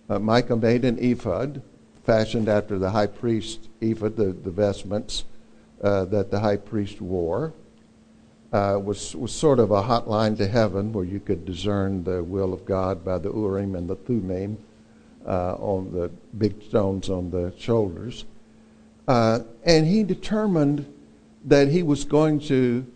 Uh, 0.09 0.19
Micah 0.19 0.57
made 0.57 0.85
an 0.85 0.99
ephod 0.99 1.63
fashioned 2.05 2.49
after 2.49 2.79
the 2.79 2.91
high 2.91 3.07
priest 3.07 3.69
ephod, 3.81 4.17
the, 4.17 4.27
the 4.33 4.51
vestments 4.51 5.25
uh, 5.83 6.05
that 6.07 6.31
the 6.31 6.41
high 6.41 6.57
priest 6.57 7.01
wore. 7.01 7.53
Uh, 8.53 8.79
was 8.79 9.17
was 9.17 9.33
sort 9.33 9.59
of 9.59 9.71
a 9.71 9.83
hotline 9.83 10.37
to 10.37 10.47
heaven 10.47 10.93
where 10.93 11.07
you 11.07 11.19
could 11.19 11.47
discern 11.47 12.05
the 12.05 12.23
will 12.23 12.53
of 12.53 12.67
God 12.67 13.03
by 13.03 13.17
the 13.17 13.33
Urim 13.33 13.75
and 13.75 13.89
the 13.89 13.97
Thummim 13.97 14.59
uh, 15.27 15.55
on 15.55 15.91
the 15.91 16.11
big 16.37 16.63
stones 16.63 17.09
on 17.09 17.31
the 17.31 17.55
shoulders, 17.57 18.27
uh, 19.09 19.41
and 19.65 19.87
he 19.87 20.03
determined 20.03 20.85
that 21.47 21.69
he 21.69 21.83
was 21.83 22.05
going 22.05 22.41
to 22.41 22.87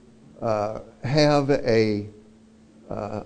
uh, 0.43 0.81
have 1.03 1.49
a 1.49 2.07
uh, 2.91 3.23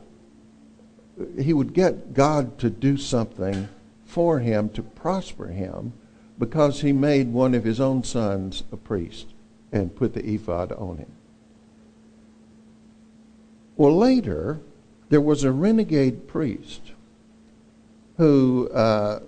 he 1.38 1.52
would 1.52 1.72
get 1.72 2.14
God 2.14 2.58
to 2.58 2.70
do 2.70 2.96
something 2.96 3.68
for 4.04 4.40
him 4.40 4.68
to 4.70 4.82
prosper 4.82 5.48
him 5.48 5.92
because 6.38 6.80
he 6.80 6.92
made 6.92 7.32
one 7.32 7.54
of 7.54 7.64
his 7.64 7.80
own 7.80 8.02
sons 8.02 8.64
a 8.72 8.76
priest 8.76 9.26
and 9.72 9.94
put 9.94 10.14
the 10.14 10.24
ephod 10.26 10.72
on 10.72 10.98
him. 10.98 11.12
Well, 13.76 13.96
later, 13.96 14.60
there 15.08 15.20
was 15.20 15.44
a 15.44 15.52
renegade 15.52 16.28
priest 16.28 16.92
who 18.16 18.68
uh, 18.70 19.20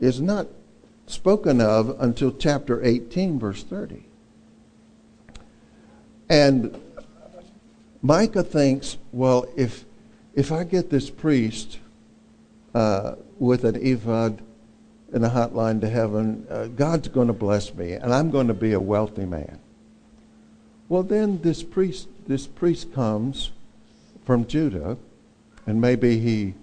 is 0.00 0.20
not 0.20 0.46
spoken 1.06 1.60
of 1.60 2.00
until 2.00 2.32
chapter 2.32 2.84
18, 2.84 3.38
verse 3.38 3.62
30. 3.62 4.04
And 6.28 6.80
Micah 8.02 8.42
thinks, 8.42 8.98
well, 9.12 9.46
if, 9.56 9.84
if 10.38 10.52
I 10.52 10.62
get 10.62 10.88
this 10.88 11.10
priest 11.10 11.80
uh, 12.72 13.16
with 13.40 13.64
an 13.64 13.74
ephod 13.74 14.40
and 15.12 15.24
a 15.24 15.28
hotline 15.28 15.80
to 15.80 15.88
heaven, 15.88 16.46
uh, 16.48 16.66
God's 16.68 17.08
going 17.08 17.26
to 17.26 17.32
bless 17.32 17.74
me, 17.74 17.94
and 17.94 18.14
I'm 18.14 18.30
going 18.30 18.46
to 18.46 18.54
be 18.54 18.72
a 18.72 18.78
wealthy 18.78 19.24
man. 19.24 19.58
Well, 20.88 21.02
then 21.02 21.42
this 21.42 21.64
priest, 21.64 22.06
this 22.28 22.46
priest 22.46 22.94
comes 22.94 23.50
from 24.24 24.46
Judah, 24.46 24.96
and 25.66 25.80
maybe 25.80 26.20
he 26.20 26.54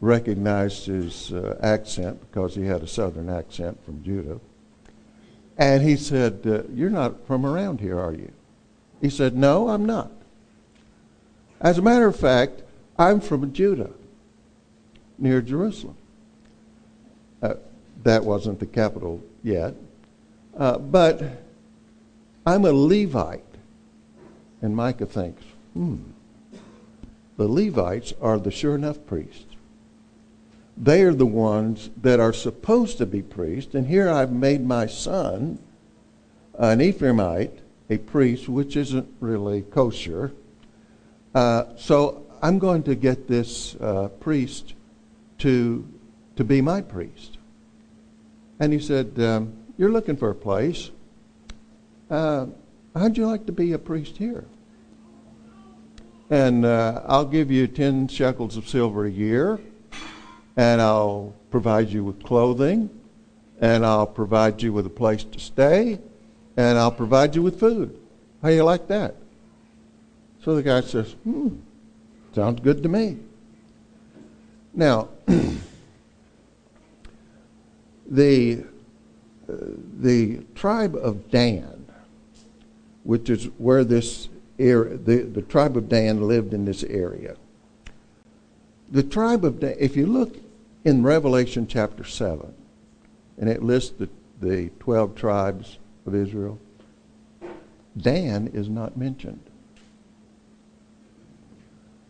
recognized 0.00 0.86
his 0.86 1.32
uh, 1.32 1.58
accent 1.60 2.20
because 2.20 2.54
he 2.54 2.66
had 2.66 2.84
a 2.84 2.86
southern 2.86 3.28
accent 3.28 3.84
from 3.84 4.04
Judah. 4.04 4.38
And 5.58 5.82
he 5.82 5.96
said, 5.96 6.42
uh, 6.46 6.62
You're 6.72 6.90
not 6.90 7.26
from 7.26 7.44
around 7.44 7.80
here, 7.80 7.98
are 7.98 8.12
you? 8.12 8.30
He 9.00 9.10
said, 9.10 9.36
No, 9.36 9.70
I'm 9.70 9.84
not. 9.84 10.12
As 11.60 11.78
a 11.78 11.82
matter 11.82 12.06
of 12.06 12.14
fact, 12.14 12.62
I'm 12.98 13.20
from 13.20 13.52
Judah, 13.52 13.90
near 15.18 15.42
Jerusalem. 15.42 15.96
Uh, 17.42 17.54
that 18.02 18.24
wasn't 18.24 18.60
the 18.60 18.66
capital 18.66 19.22
yet. 19.42 19.74
Uh, 20.56 20.78
but 20.78 21.22
I'm 22.46 22.64
a 22.64 22.72
Levite. 22.72 23.42
And 24.62 24.74
Micah 24.74 25.06
thinks, 25.06 25.42
hmm, 25.74 25.96
the 27.36 27.46
Levites 27.46 28.14
are 28.22 28.38
the 28.38 28.50
sure 28.50 28.74
enough 28.74 28.98
priests. 29.06 29.44
They 30.76 31.02
are 31.02 31.12
the 31.12 31.26
ones 31.26 31.90
that 32.00 32.20
are 32.20 32.32
supposed 32.32 32.98
to 32.98 33.06
be 33.06 33.22
priests. 33.22 33.74
And 33.74 33.86
here 33.86 34.10
I've 34.10 34.32
made 34.32 34.66
my 34.66 34.86
son, 34.86 35.58
an 36.58 36.80
Ephraimite, 36.80 37.58
a 37.88 37.98
priest, 37.98 38.48
which 38.48 38.76
isn't 38.76 39.08
really 39.20 39.62
kosher. 39.62 40.32
Uh, 41.34 41.64
so 41.76 42.25
I'm 42.46 42.60
going 42.60 42.84
to 42.84 42.94
get 42.94 43.26
this 43.26 43.74
uh, 43.80 44.06
priest 44.20 44.74
to, 45.38 45.84
to 46.36 46.44
be 46.44 46.60
my 46.60 46.80
priest. 46.80 47.38
And 48.60 48.72
he 48.72 48.78
said, 48.78 49.18
um, 49.18 49.52
You're 49.76 49.90
looking 49.90 50.16
for 50.16 50.30
a 50.30 50.34
place. 50.36 50.92
Uh, 52.08 52.46
how'd 52.94 53.16
you 53.16 53.26
like 53.26 53.46
to 53.46 53.52
be 53.52 53.72
a 53.72 53.80
priest 53.80 54.18
here? 54.18 54.44
And 56.30 56.64
uh, 56.64 57.02
I'll 57.06 57.24
give 57.24 57.50
you 57.50 57.66
10 57.66 58.06
shekels 58.06 58.56
of 58.56 58.68
silver 58.68 59.06
a 59.06 59.10
year, 59.10 59.58
and 60.56 60.80
I'll 60.80 61.34
provide 61.50 61.88
you 61.88 62.04
with 62.04 62.22
clothing, 62.22 62.90
and 63.60 63.84
I'll 63.84 64.06
provide 64.06 64.62
you 64.62 64.72
with 64.72 64.86
a 64.86 64.96
place 65.02 65.24
to 65.24 65.40
stay, 65.40 65.98
and 66.56 66.78
I'll 66.78 66.92
provide 66.92 67.34
you 67.34 67.42
with 67.42 67.58
food. 67.58 67.98
How 68.40 68.50
you 68.50 68.62
like 68.62 68.86
that? 68.86 69.16
So 70.44 70.54
the 70.54 70.62
guy 70.62 70.82
says, 70.82 71.16
hmm, 71.24 71.56
sounds 72.36 72.60
good 72.60 72.82
to 72.82 72.88
me. 72.90 73.16
Now, 74.74 75.08
the, 78.06 78.62
uh, 79.48 79.54
the 80.00 80.44
tribe 80.54 80.94
of 80.96 81.30
Dan, 81.30 81.86
which 83.04 83.30
is 83.30 83.46
where 83.56 83.84
this 83.84 84.28
area, 84.58 84.98
the, 84.98 85.22
the 85.22 85.40
tribe 85.40 85.78
of 85.78 85.88
Dan 85.88 86.28
lived 86.28 86.52
in 86.52 86.66
this 86.66 86.82
area. 86.84 87.36
The 88.90 89.02
tribe 89.02 89.42
of 89.42 89.60
Dan, 89.60 89.74
if 89.78 89.96
you 89.96 90.04
look 90.04 90.36
in 90.84 91.02
Revelation 91.02 91.66
chapter 91.66 92.04
7, 92.04 92.52
and 93.38 93.48
it 93.48 93.62
lists 93.62 93.94
the, 93.98 94.10
the 94.42 94.68
12 94.80 95.14
tribes 95.14 95.78
of 96.04 96.14
Israel, 96.14 96.58
Dan 97.96 98.48
is 98.48 98.68
not 98.68 98.94
mentioned. 98.94 99.45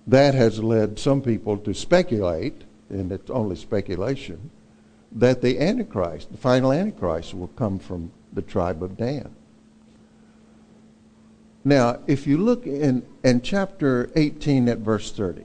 That 0.07 0.35
has 0.35 0.63
led 0.63 0.99
some 0.99 1.21
people 1.21 1.59
to 1.59 1.75
speculate, 1.75 2.63
and 2.89 3.11
it's 3.11 3.31
only 3.31 3.57
speculation, 3.57 4.51
that 5.13 5.43
the 5.43 5.59
Antichrist, 5.59 6.31
the 6.31 6.39
final 6.39 6.73
Antichrist, 6.73 7.35
will 7.35 7.49
come 7.49 7.79
from 7.79 8.13
the 8.33 8.43
tribe 8.43 8.83
of 8.83 8.97
Dan. 8.97 9.35
Now, 11.65 11.99
if 12.07 12.29
you 12.29 12.39
look 12.39 12.67
in, 12.67 13.05
in 13.25 13.41
chapter 13.41 14.11
18 14.15 14.69
at 14.69 14.79
verse 14.79 15.11
30, 15.11 15.43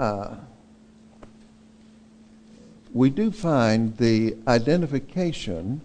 uh, 0.00 0.34
we 2.92 3.08
do 3.08 3.30
find 3.30 3.96
the 3.98 4.36
identification 4.48 5.80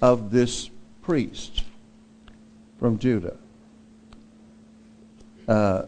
of 0.00 0.30
this 0.30 0.70
priest 1.02 1.64
from 2.78 2.98
Judah. 2.98 3.36
Uh, 5.46 5.86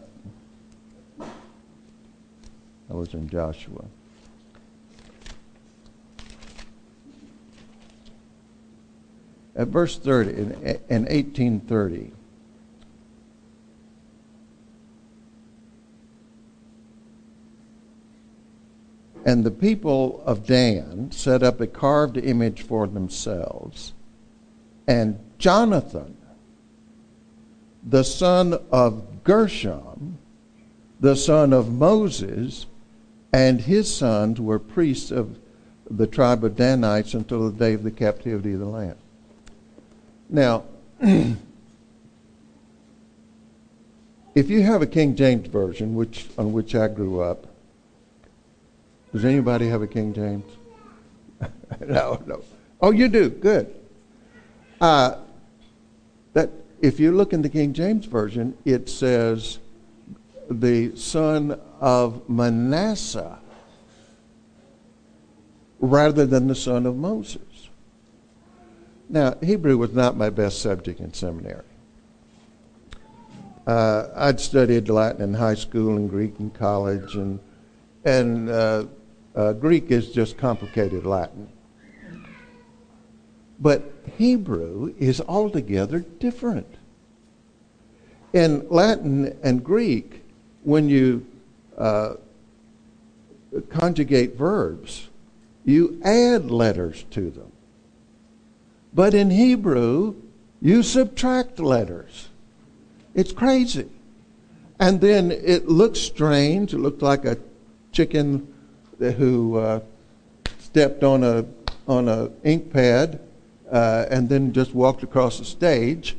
I 1.19 2.93
was 2.93 3.13
in 3.13 3.27
Joshua. 3.29 3.85
At 9.55 9.69
verse 9.69 9.97
30, 9.97 10.29
in, 10.29 10.37
in 10.89 11.05
1830, 11.05 12.11
And 19.27 19.43
the 19.43 19.51
people 19.51 20.23
of 20.25 20.47
Dan 20.47 21.11
set 21.11 21.43
up 21.43 21.59
a 21.59 21.67
carved 21.67 22.15
image 22.15 22.61
for 22.61 22.87
themselves. 22.87 23.91
And 24.87 25.19
Jonathan, 25.37 26.15
the 27.87 28.03
son 28.03 28.59
of 28.69 29.23
Gershom, 29.23 30.17
the 30.99 31.15
son 31.15 31.53
of 31.53 31.71
Moses, 31.71 32.65
and 33.31 33.61
his 33.61 33.93
sons 33.93 34.41
were 34.41 34.59
priests 34.59 35.09
of 35.09 35.39
the 35.89 36.05
tribe 36.05 36.43
of 36.43 36.57
Danites 36.57 37.13
until 37.13 37.49
the 37.49 37.57
day 37.57 37.73
of 37.73 37.83
the 37.83 37.91
captivity 37.91 38.51
of 38.53 38.59
the 38.59 38.65
land. 38.65 38.97
Now, 40.29 40.65
if 40.99 41.37
you 44.35 44.63
have 44.63 44.81
a 44.81 44.87
King 44.87 45.15
James 45.15 45.47
version, 45.47 45.95
which 45.95 46.27
on 46.37 46.51
which 46.51 46.75
I 46.75 46.89
grew 46.89 47.21
up, 47.21 47.47
does 49.13 49.23
anybody 49.23 49.69
have 49.69 49.81
a 49.81 49.87
King 49.87 50.13
James? 50.13 50.43
no, 51.87 52.21
no. 52.25 52.43
Oh, 52.81 52.91
you 52.91 53.07
do. 53.07 53.29
Good. 53.29 53.73
Uh, 54.81 55.15
that 56.33 56.51
if 56.81 56.99
you 56.99 57.11
look 57.11 57.33
in 57.33 57.41
the 57.41 57.49
King 57.49 57.73
James 57.73 58.05
version, 58.05 58.57
it 58.65 58.89
says 58.89 59.59
the 60.49 60.95
son 60.95 61.59
of 61.79 62.27
Manasseh 62.29 63.39
rather 65.79 66.25
than 66.25 66.47
the 66.47 66.55
son 66.55 66.85
of 66.85 66.95
Moses. 66.95 67.69
Now, 69.09 69.35
Hebrew 69.41 69.77
was 69.77 69.93
not 69.93 70.17
my 70.17 70.29
best 70.29 70.61
subject 70.61 70.99
in 70.99 71.13
seminary. 71.13 71.63
Uh, 73.65 74.07
I'd 74.15 74.39
studied 74.39 74.89
Latin 74.89 75.21
in 75.21 75.33
high 75.33 75.55
school 75.55 75.95
and 75.97 76.09
Greek 76.09 76.39
in 76.39 76.49
college, 76.51 77.15
and 77.15 77.39
and 78.05 78.49
uh, 78.49 78.85
uh, 79.35 79.53
Greek 79.53 79.91
is 79.91 80.11
just 80.11 80.37
complicated 80.37 81.05
Latin. 81.05 81.49
But 83.59 83.91
Hebrew 84.17 84.93
is 84.99 85.21
altogether 85.21 85.99
different. 85.99 86.67
In 88.33 88.67
Latin 88.69 89.37
and 89.41 89.63
Greek, 89.63 90.23
when 90.63 90.89
you 90.89 91.25
uh, 91.77 92.15
conjugate 93.69 94.35
verbs, 94.35 95.09
you 95.65 95.99
add 96.03 96.51
letters 96.51 97.05
to 97.11 97.31
them. 97.31 97.51
But 98.93 99.13
in 99.13 99.31
Hebrew, 99.31 100.15
you 100.61 100.83
subtract 100.83 101.59
letters. 101.59 102.29
It's 103.15 103.31
crazy. 103.31 103.89
And 104.79 105.01
then 105.01 105.31
it 105.31 105.67
looks 105.67 105.99
strange. 105.99 106.73
It 106.73 106.79
looked 106.79 107.01
like 107.01 107.25
a 107.25 107.37
chicken 107.91 108.53
who 108.99 109.57
uh, 109.57 109.79
stepped 110.59 111.03
on 111.03 111.23
a 111.23 111.45
on 111.87 112.09
a 112.09 112.29
ink 112.43 112.71
pad 112.71 113.19
uh, 113.71 114.05
and 114.09 114.29
then 114.29 114.53
just 114.53 114.73
walked 114.73 115.03
across 115.03 115.39
the 115.39 115.45
stage. 115.45 116.15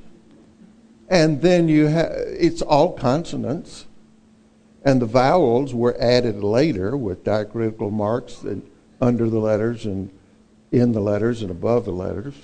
And 1.09 1.41
then 1.41 1.69
you 1.69 1.87
have 1.87 2.13
it's 2.13 2.61
all 2.61 2.93
consonants, 2.93 3.87
and 4.85 5.01
the 5.01 5.07
vowels 5.07 5.75
were 5.75 5.97
added 5.99 6.43
later 6.43 6.97
with 6.97 7.25
diacritical 7.25 7.91
marks 7.91 8.43
and 8.43 8.69
under 9.01 9.31
the 9.31 9.39
letters 9.39 9.87
and 9.87 10.11
in 10.71 10.93
the 10.93 11.01
letters 11.01 11.41
and 11.41 11.51
above 11.51 11.87
the 11.87 11.93
letters. 11.93 12.35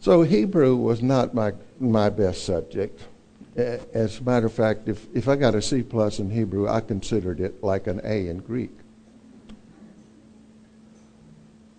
So 0.00 0.22
Hebrew 0.22 0.74
was 0.74 1.02
not 1.02 1.34
my 1.34 1.52
my 1.78 2.10
best 2.10 2.44
subject. 2.44 3.00
As 3.56 4.18
a 4.18 4.22
matter 4.22 4.46
of 4.46 4.52
fact, 4.52 4.88
if, 4.88 5.06
if 5.14 5.28
I 5.28 5.36
got 5.36 5.54
a 5.54 5.62
C 5.62 5.82
plus 5.82 6.18
in 6.18 6.30
Hebrew, 6.30 6.68
I 6.68 6.80
considered 6.80 7.40
it 7.40 7.62
like 7.62 7.86
an 7.86 8.00
A 8.04 8.28
in 8.28 8.38
Greek. 8.38 8.70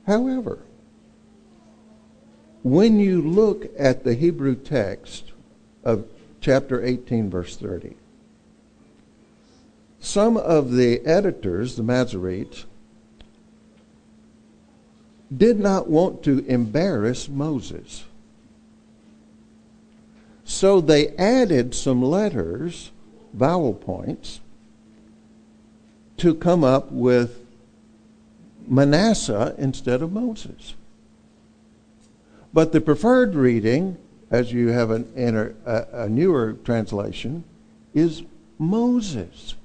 However, 0.05 0.59
when 2.63 2.99
you 2.99 3.21
look 3.21 3.71
at 3.77 4.03
the 4.03 4.13
Hebrew 4.13 4.55
text 4.55 5.31
of 5.83 6.05
chapter 6.41 6.83
18, 6.83 7.29
verse 7.29 7.55
30, 7.55 7.95
some 9.99 10.37
of 10.37 10.71
the 10.71 11.05
editors, 11.05 11.75
the 11.75 11.83
Masoretes, 11.83 12.65
did 15.35 15.59
not 15.59 15.87
want 15.87 16.23
to 16.23 16.39
embarrass 16.47 17.29
Moses. 17.29 18.03
So 20.43 20.81
they 20.81 21.09
added 21.15 21.73
some 21.73 22.03
letters, 22.03 22.91
vowel 23.33 23.73
points, 23.73 24.41
to 26.17 26.35
come 26.35 26.63
up 26.63 26.91
with 26.91 27.45
Manasseh 28.67 29.55
instead 29.57 30.01
of 30.01 30.11
Moses. 30.11 30.75
But 32.53 32.71
the 32.71 32.81
preferred 32.81 33.35
reading, 33.35 33.97
as 34.29 34.51
you 34.51 34.69
have 34.69 34.91
an, 34.91 35.07
a, 35.65 35.85
a 35.93 36.09
newer 36.09 36.53
translation, 36.53 37.43
is 37.93 38.23
Moses. 38.57 39.55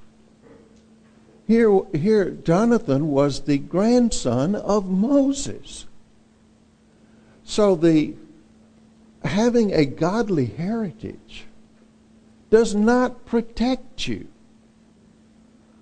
Here, 1.46 1.80
here, 1.94 2.30
Jonathan 2.30 3.08
was 3.08 3.42
the 3.42 3.58
grandson 3.58 4.54
of 4.54 4.88
Moses. 4.88 5.86
So 7.44 7.74
the 7.76 8.14
having 9.24 9.72
a 9.72 9.84
godly 9.84 10.46
heritage 10.46 11.46
does 12.50 12.74
not 12.74 13.26
protect 13.26 14.06
you 14.06 14.28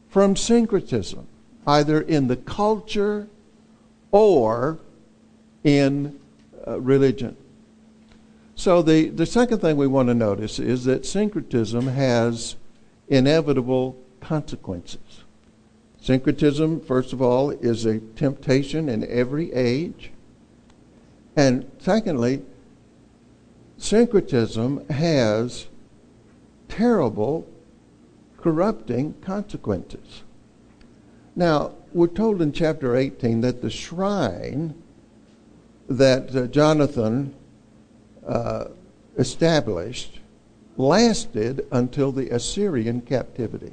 from 0.08 0.36
syncretism, 0.36 1.26
either 1.66 2.00
in 2.00 2.28
the 2.28 2.36
culture 2.36 3.28
or 4.10 4.78
in 5.62 6.18
uh, 6.66 6.80
religion. 6.80 7.36
So, 8.56 8.82
the, 8.82 9.08
the 9.08 9.26
second 9.26 9.58
thing 9.58 9.76
we 9.76 9.86
want 9.86 10.08
to 10.08 10.14
notice 10.14 10.58
is 10.58 10.84
that 10.84 11.04
syncretism 11.04 11.88
has 11.88 12.56
inevitable 13.08 13.96
consequences. 14.20 15.24
Syncretism, 16.00 16.80
first 16.80 17.12
of 17.12 17.20
all, 17.20 17.50
is 17.50 17.84
a 17.84 17.98
temptation 17.98 18.88
in 18.88 19.08
every 19.08 19.52
age. 19.52 20.10
And 21.34 21.70
secondly, 21.78 22.42
syncretism 23.78 24.88
has 24.88 25.66
terrible, 26.68 27.48
corrupting 28.38 29.14
consequences. 29.22 30.22
Now, 31.34 31.72
we're 31.92 32.06
told 32.06 32.40
in 32.40 32.52
chapter 32.52 32.94
18 32.96 33.40
that 33.40 33.62
the 33.62 33.70
shrine 33.70 34.74
that 35.88 36.34
uh, 36.34 36.46
Jonathan 36.46 37.34
uh, 38.26 38.66
established 39.16 40.20
lasted 40.76 41.66
until 41.70 42.10
the 42.10 42.30
Assyrian 42.30 43.00
captivity. 43.00 43.72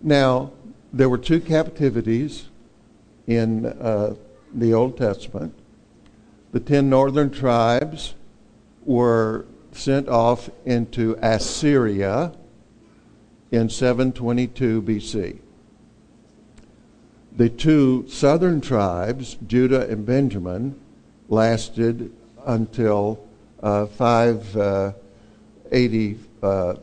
Now, 0.00 0.52
there 0.92 1.08
were 1.08 1.18
two 1.18 1.40
captivities 1.40 2.48
in 3.26 3.66
uh, 3.66 4.14
the 4.54 4.72
Old 4.72 4.96
Testament 4.96 5.54
the 6.50 6.60
ten 6.60 6.88
northern 6.88 7.30
tribes 7.30 8.14
were 8.84 9.44
sent 9.72 10.08
off 10.08 10.48
into 10.64 11.16
Assyria 11.20 12.32
in 13.50 13.68
722 13.68 14.82
BC. 14.82 15.38
The 17.38 17.48
two 17.48 18.04
southern 18.08 18.60
tribes, 18.60 19.38
Judah 19.46 19.88
and 19.88 20.04
Benjamin, 20.04 20.74
lasted 21.28 22.12
until 22.44 23.24
uh, 23.62 23.86
586 23.86 26.18
uh, 26.42 26.74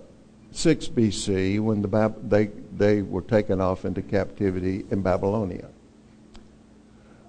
BC 0.94 1.60
when 1.60 1.82
the 1.82 2.14
they, 2.24 2.46
they 2.78 3.02
were 3.02 3.22
taken 3.22 3.60
off 3.60 3.84
into 3.84 4.02
captivity 4.02 4.86
in 4.92 5.02
Babylonia. 5.02 5.68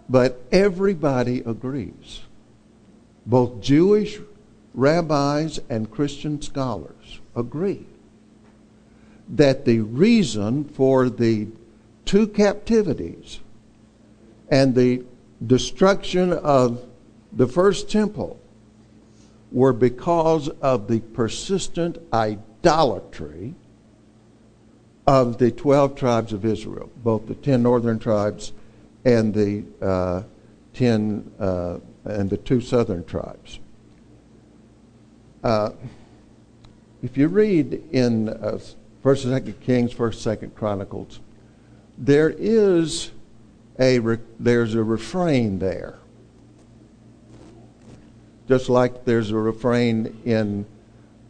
But 0.09 0.41
everybody 0.53 1.41
agrees 1.41 2.21
both 3.27 3.61
Jewish 3.61 4.21
rabbis 4.73 5.59
and 5.69 5.91
Christian 5.91 6.41
scholars 6.41 7.19
agree 7.35 7.87
that 9.31 9.65
the 9.65 9.81
reason 9.81 10.63
for 10.63 11.11
the 11.11 11.49
two 12.07 12.27
captivities 12.29 13.41
and 14.49 14.75
the 14.75 15.05
destruction 15.47 16.33
of 16.33 16.83
the 17.33 17.47
first 17.47 17.91
temple 17.91 18.41
were 19.53 19.73
because 19.73 20.49
of 20.49 20.89
the 20.89 21.01
persistent 21.01 21.99
idolatry 22.13 23.55
of 25.07 25.39
the 25.39 25.51
12 25.51 25.95
tribes 25.95 26.33
of 26.33 26.45
Israel, 26.45 26.91
both 27.05 27.27
the 27.27 27.35
10 27.35 27.63
northern 27.63 27.99
tribes 27.99 28.53
and 29.05 29.35
the 29.35 29.65
uh, 29.81 30.23
10 30.75 31.31
uh, 31.39 31.79
and 32.05 32.31
the 32.31 32.37
two 32.37 32.61
southern 32.61 33.05
tribes. 33.05 33.61
Uh, 35.45 35.71
if 37.03 37.17
you 37.17 37.29
read 37.29 37.83
in 37.93 38.29
uh, 38.29 38.59
First 39.03 39.25
and 39.25 39.33
Second 39.33 39.61
Kings, 39.61 39.93
First 39.93 40.23
Second 40.23 40.55
Chronicles, 40.57 41.21
there 41.99 42.31
is 42.31 43.11
a 43.79 43.99
re- 43.99 44.19
there's 44.39 44.75
a 44.75 44.83
refrain 44.83 45.59
there, 45.59 45.99
just 48.49 48.69
like 48.69 49.05
there's 49.05 49.31
a 49.31 49.37
refrain 49.37 50.21
in 50.25 50.67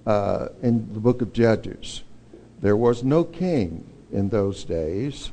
uh, 0.06 0.48
in 0.62 0.92
the 0.92 1.00
book 1.00 1.22
of 1.22 1.32
Judges. 1.32 2.02
There 2.60 2.76
was 2.76 3.04
no 3.04 3.24
king 3.24 3.84
in 4.12 4.28
those 4.28 4.64
days, 4.64 5.30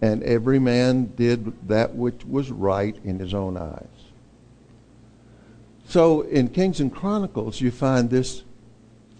and 0.00 0.22
every 0.22 0.58
man 0.58 1.12
did 1.16 1.68
that 1.68 1.94
which 1.94 2.24
was 2.24 2.50
right 2.50 2.96
in 3.04 3.18
his 3.18 3.34
own 3.34 3.56
eyes. 3.56 3.86
So 5.86 6.22
in 6.22 6.48
Kings 6.48 6.80
and 6.80 6.92
Chronicles, 6.92 7.60
you 7.60 7.70
find 7.70 8.10
this, 8.10 8.42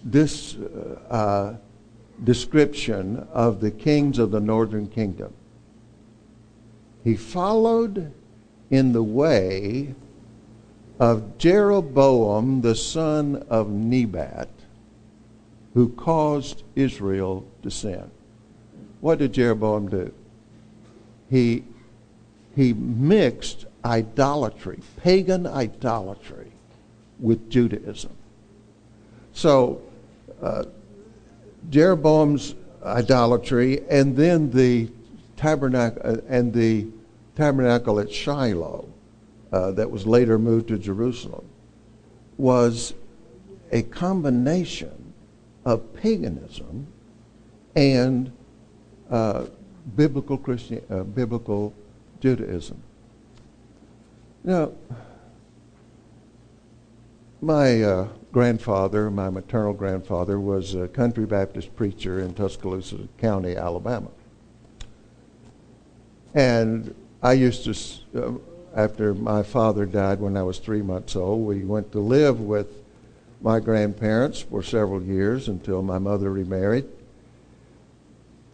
this 0.02 0.56
uh, 0.56 1.56
description 2.22 3.26
of 3.32 3.60
the 3.60 3.70
kings 3.70 4.18
of 4.18 4.30
the 4.30 4.40
northern 4.40 4.88
kingdom. 4.88 5.32
He 7.02 7.16
followed 7.16 8.12
in 8.70 8.92
the 8.92 9.02
way 9.02 9.94
of 10.98 11.38
Jeroboam, 11.38 12.60
the 12.60 12.74
son 12.74 13.44
of 13.50 13.68
Nebat, 13.68 14.48
who 15.74 15.88
caused 15.90 16.62
Israel 16.76 17.46
to 17.62 17.70
sin. 17.70 18.10
What 19.00 19.18
did 19.18 19.32
Jeroboam 19.32 19.88
do? 19.88 20.14
He, 21.28 21.64
he 22.54 22.72
mixed 22.72 23.66
idolatry, 23.84 24.80
pagan 24.96 25.46
idolatry, 25.46 26.52
with 27.18 27.50
Judaism. 27.50 28.12
So, 29.32 29.82
uh, 30.42 30.64
Jeroboam's 31.70 32.54
idolatry 32.84 33.82
and 33.88 34.16
then 34.16 34.50
the 34.50 34.90
tabernacle 35.36 36.02
uh, 36.04 36.16
and 36.28 36.52
the 36.52 36.86
tabernacle 37.34 37.98
at 37.98 38.10
Shiloh 38.10 38.88
uh, 39.52 39.70
that 39.72 39.90
was 39.90 40.06
later 40.06 40.38
moved 40.38 40.68
to 40.68 40.78
Jerusalem 40.78 41.44
was 42.36 42.94
a 43.72 43.82
combination 43.82 45.12
of 45.64 45.94
paganism 45.94 46.86
and 47.74 48.30
uh, 49.10 49.46
biblical 49.96 50.38
Christian, 50.38 50.82
uh, 50.90 51.02
biblical 51.02 51.74
Judaism. 52.20 52.82
Now, 54.42 54.72
my 57.44 57.82
uh, 57.82 58.08
grandfather, 58.32 59.10
my 59.10 59.28
maternal 59.28 59.74
grandfather, 59.74 60.40
was 60.40 60.74
a 60.74 60.88
country 60.88 61.26
Baptist 61.26 61.76
preacher 61.76 62.20
in 62.20 62.32
Tuscaloosa 62.32 63.06
County, 63.18 63.54
Alabama. 63.54 64.08
And 66.32 66.94
I 67.22 67.34
used 67.34 67.64
to, 67.64 68.24
uh, 68.26 68.32
after 68.74 69.14
my 69.14 69.42
father 69.42 69.84
died 69.84 70.20
when 70.20 70.36
I 70.36 70.42
was 70.42 70.58
three 70.58 70.82
months 70.82 71.14
old, 71.16 71.46
we 71.46 71.64
went 71.64 71.92
to 71.92 72.00
live 72.00 72.40
with 72.40 72.82
my 73.42 73.60
grandparents 73.60 74.40
for 74.40 74.62
several 74.62 75.02
years 75.02 75.48
until 75.48 75.82
my 75.82 75.98
mother 75.98 76.32
remarried. 76.32 76.86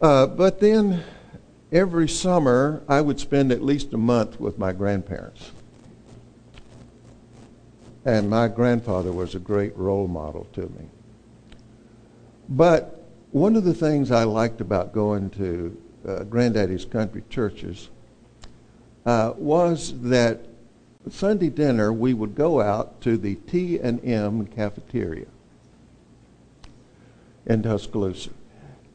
Uh, 0.03 0.27
but 0.27 0.59
then 0.59 1.05
every 1.71 2.09
summer, 2.09 2.83
I 2.89 3.01
would 3.01 3.21
spend 3.21 3.53
at 3.53 3.63
least 3.63 3.93
a 3.93 3.99
month 3.99 4.41
with 4.41 4.59
my 4.59 4.73
grandparents. 4.73 5.53
And 8.05 8.31
my 8.31 8.49
grandfather 8.49 9.13
was 9.13 9.35
a 9.35 9.39
great 9.39 9.77
role 9.77 10.09
model 10.09 10.47
to 10.55 10.63
me. 10.63 10.89
But 12.49 13.05
one 13.31 13.57
of 13.57 13.65
the 13.65 13.75
things 13.75 14.11
I 14.11 14.25
liked 14.25 14.61
about 14.61 14.93
going 14.93 15.31
to 15.31 15.77
uh, 16.07 16.25
Granddaddy's 16.25 16.85
country 16.85 17.23
churches 17.29 17.91
uh, 19.05 19.35
was 19.37 20.01
that 20.01 20.41
Sunday 21.11 21.51
dinner 21.51 21.93
we 21.93 22.15
would 22.15 22.35
go 22.35 22.61
out 22.61 23.01
to 23.03 23.17
the 23.17 23.37
T 23.37 23.79
and 23.79 24.05
M 24.05 24.47
cafeteria 24.47 25.27
in 27.47 27.63
Tuscaloosa. 27.63 28.31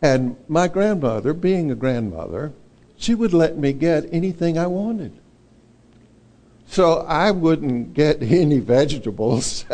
And 0.02 0.36
my 0.48 0.68
grandmother, 0.68 1.34
being 1.34 1.72
a 1.72 1.76
grandmother, 1.76 2.54
she 2.98 3.16
would 3.16 3.34
let 3.34 3.58
me 3.58 3.74
get 3.74 4.08
anything 4.12 4.58
I 4.58 4.68
wanted. 4.68 5.14
So 6.68 7.06
I 7.08 7.32
wouldn't 7.32 7.94
get 7.94 8.22
any 8.24 8.60
vegetables. 8.60 9.66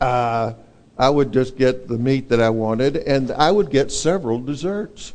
uh, 0.00 0.54
I 0.98 1.08
would 1.08 1.32
just 1.32 1.56
get 1.56 1.88
the 1.88 1.98
meat 1.98 2.28
that 2.28 2.40
I 2.40 2.50
wanted, 2.50 2.96
and 2.96 3.30
I 3.30 3.50
would 3.50 3.70
get 3.70 3.90
several 3.90 4.40
desserts. 4.40 5.14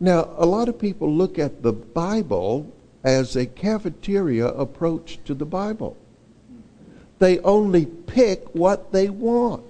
Now, 0.00 0.30
a 0.36 0.46
lot 0.46 0.68
of 0.68 0.78
people 0.78 1.12
look 1.12 1.38
at 1.38 1.62
the 1.62 1.72
Bible 1.72 2.72
as 3.02 3.36
a 3.36 3.46
cafeteria 3.46 4.46
approach 4.46 5.18
to 5.24 5.34
the 5.34 5.44
Bible. 5.44 5.96
They 7.18 7.38
only 7.40 7.84
pick 7.86 8.54
what 8.54 8.92
they 8.92 9.10
want. 9.10 9.64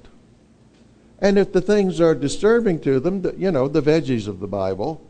And 1.21 1.39
if 1.39 1.53
the 1.53 1.61
things 1.61 2.01
are 2.01 2.15
disturbing 2.15 2.81
to 2.81 3.01
them, 3.01 3.25
you 3.37 3.51
know, 3.51 3.69
the 3.69 3.83
veggies 3.83 4.29
of 4.29 4.39
the 4.39 4.47
Bible, 4.47 5.01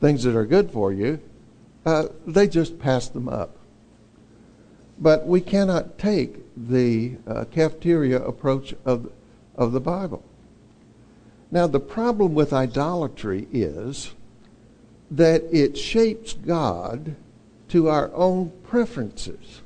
things 0.00 0.22
that 0.22 0.34
are 0.34 0.46
good 0.46 0.70
for 0.70 0.92
you, 0.92 1.20
they 1.84 2.46
just 2.48 2.78
pass 2.78 3.08
them 3.08 3.28
up. 3.28 3.56
But 4.98 5.26
we 5.26 5.40
cannot 5.40 5.98
take 5.98 6.36
the 6.56 7.16
uh, 7.26 7.44
cafeteria 7.50 8.22
approach 8.22 8.74
of, 8.84 9.10
of 9.56 9.72
the 9.72 9.80
Bible. 9.80 10.22
Now, 11.50 11.66
the 11.66 11.80
problem 11.80 12.34
with 12.34 12.52
idolatry 12.52 13.48
is 13.52 14.12
that 15.10 15.42
it 15.50 15.76
shapes 15.76 16.32
God 16.32 17.16
to 17.68 17.88
our 17.88 18.10
own 18.14 18.52
preferences. 18.64 19.60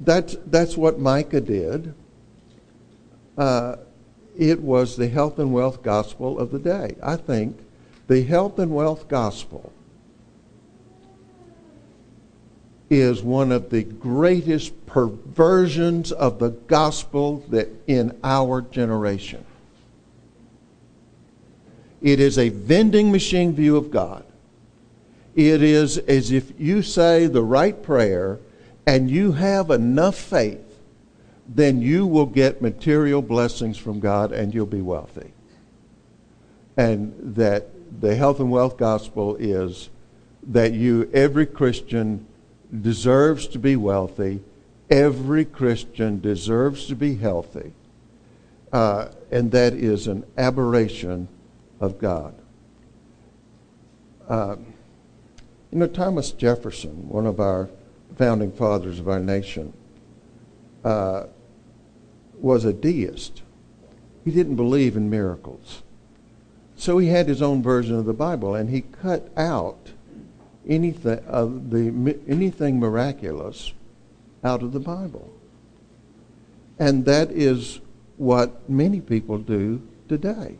That's, 0.00 0.36
that's 0.46 0.76
what 0.76 0.98
Micah 0.98 1.40
did. 1.40 1.94
Uh, 3.36 3.76
it 4.36 4.60
was 4.60 4.96
the 4.96 5.08
health 5.08 5.38
and 5.38 5.52
wealth 5.52 5.82
gospel 5.82 6.38
of 6.38 6.50
the 6.50 6.58
day. 6.58 6.96
I 7.02 7.16
think 7.16 7.58
the 8.08 8.22
health 8.22 8.58
and 8.58 8.74
wealth 8.74 9.08
gospel 9.08 9.72
is 12.88 13.22
one 13.22 13.50
of 13.50 13.70
the 13.70 13.82
greatest 13.82 14.86
perversions 14.86 16.12
of 16.12 16.38
the 16.38 16.50
gospel 16.50 17.38
that 17.48 17.68
in 17.86 18.16
our 18.22 18.60
generation. 18.62 19.44
It 22.00 22.20
is 22.20 22.38
a 22.38 22.50
vending 22.50 23.10
machine 23.10 23.52
view 23.52 23.76
of 23.76 23.90
God. 23.90 24.24
It 25.34 25.62
is 25.62 25.98
as 25.98 26.30
if 26.30 26.52
you 26.58 26.82
say 26.82 27.26
the 27.26 27.42
right 27.42 27.82
prayer 27.82 28.38
and 28.86 29.10
you 29.10 29.32
have 29.32 29.70
enough 29.70 30.14
faith, 30.14 30.62
then 31.48 31.82
you 31.82 32.06
will 32.06 32.26
get 32.26 32.62
material 32.62 33.20
blessings 33.20 33.76
from 33.76 33.98
God 33.98 34.30
and 34.30 34.54
you'll 34.54 34.66
be 34.66 34.80
wealthy. 34.80 35.32
And 36.76 37.14
that 37.34 37.66
the 38.00 38.14
health 38.14 38.40
and 38.40 38.50
wealth 38.50 38.76
gospel 38.76 39.36
is 39.36 39.90
that 40.48 40.72
you, 40.72 41.10
every 41.12 41.46
Christian, 41.46 42.26
deserves 42.80 43.46
to 43.48 43.58
be 43.58 43.76
wealthy. 43.76 44.40
Every 44.90 45.44
Christian 45.44 46.20
deserves 46.20 46.86
to 46.86 46.94
be 46.94 47.16
healthy. 47.16 47.72
Uh, 48.72 49.08
and 49.30 49.50
that 49.52 49.72
is 49.72 50.06
an 50.06 50.24
aberration 50.36 51.28
of 51.80 51.98
God. 51.98 52.34
Uh, 54.28 54.56
you 55.70 55.78
know, 55.78 55.86
Thomas 55.86 56.32
Jefferson, 56.32 57.08
one 57.08 57.26
of 57.26 57.40
our 57.40 57.68
founding 58.16 58.52
fathers 58.52 58.98
of 58.98 59.08
our 59.08 59.20
nation, 59.20 59.72
uh, 60.84 61.24
was 62.38 62.64
a 62.64 62.72
deist. 62.72 63.42
He 64.24 64.30
didn't 64.30 64.56
believe 64.56 64.96
in 64.96 65.10
miracles. 65.10 65.82
So 66.76 66.98
he 66.98 67.08
had 67.08 67.26
his 67.26 67.40
own 67.40 67.62
version 67.62 67.96
of 67.96 68.04
the 68.04 68.12
Bible, 68.12 68.54
and 68.54 68.68
he 68.68 68.82
cut 68.82 69.30
out 69.36 69.92
anything, 70.68 71.20
uh, 71.26 71.46
the, 71.46 72.18
anything 72.28 72.78
miraculous 72.78 73.72
out 74.44 74.62
of 74.62 74.72
the 74.72 74.80
Bible. 74.80 75.32
And 76.78 77.06
that 77.06 77.30
is 77.30 77.80
what 78.18 78.68
many 78.68 79.00
people 79.00 79.38
do 79.38 79.82
today. 80.08 80.56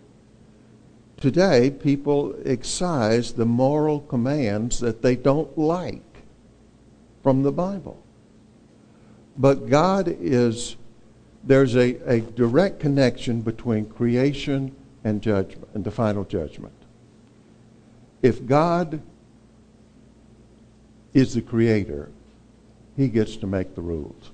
Today, 1.18 1.70
people 1.70 2.35
excise 2.44 3.33
the 3.33 3.46
moral 3.46 4.00
commands 4.00 4.81
that 4.81 5.02
they 5.02 5.16
don't 5.16 5.57
like 5.57 6.02
from 7.22 7.42
the 7.42 7.52
Bible. 7.52 8.02
But 9.37 9.68
God 9.68 10.09
is, 10.20 10.76
there's 11.44 11.74
a, 11.74 11.96
a 12.11 12.20
direct 12.20 12.81
connection 12.81 13.42
between 13.42 13.87
creation 13.87 14.74
and 15.07 15.23
judgment 15.23 15.69
and 15.73 15.85
the 15.85 15.90
final 15.90 16.25
judgment. 16.25 16.75
If 18.23 18.45
God 18.45 19.01
is 21.14 21.35
the 21.35 21.42
creator, 21.42 22.11
he 22.97 23.07
gets 23.07 23.37
to 23.37 23.47
make 23.47 23.77
the 23.77 23.83
rules. 23.83 24.33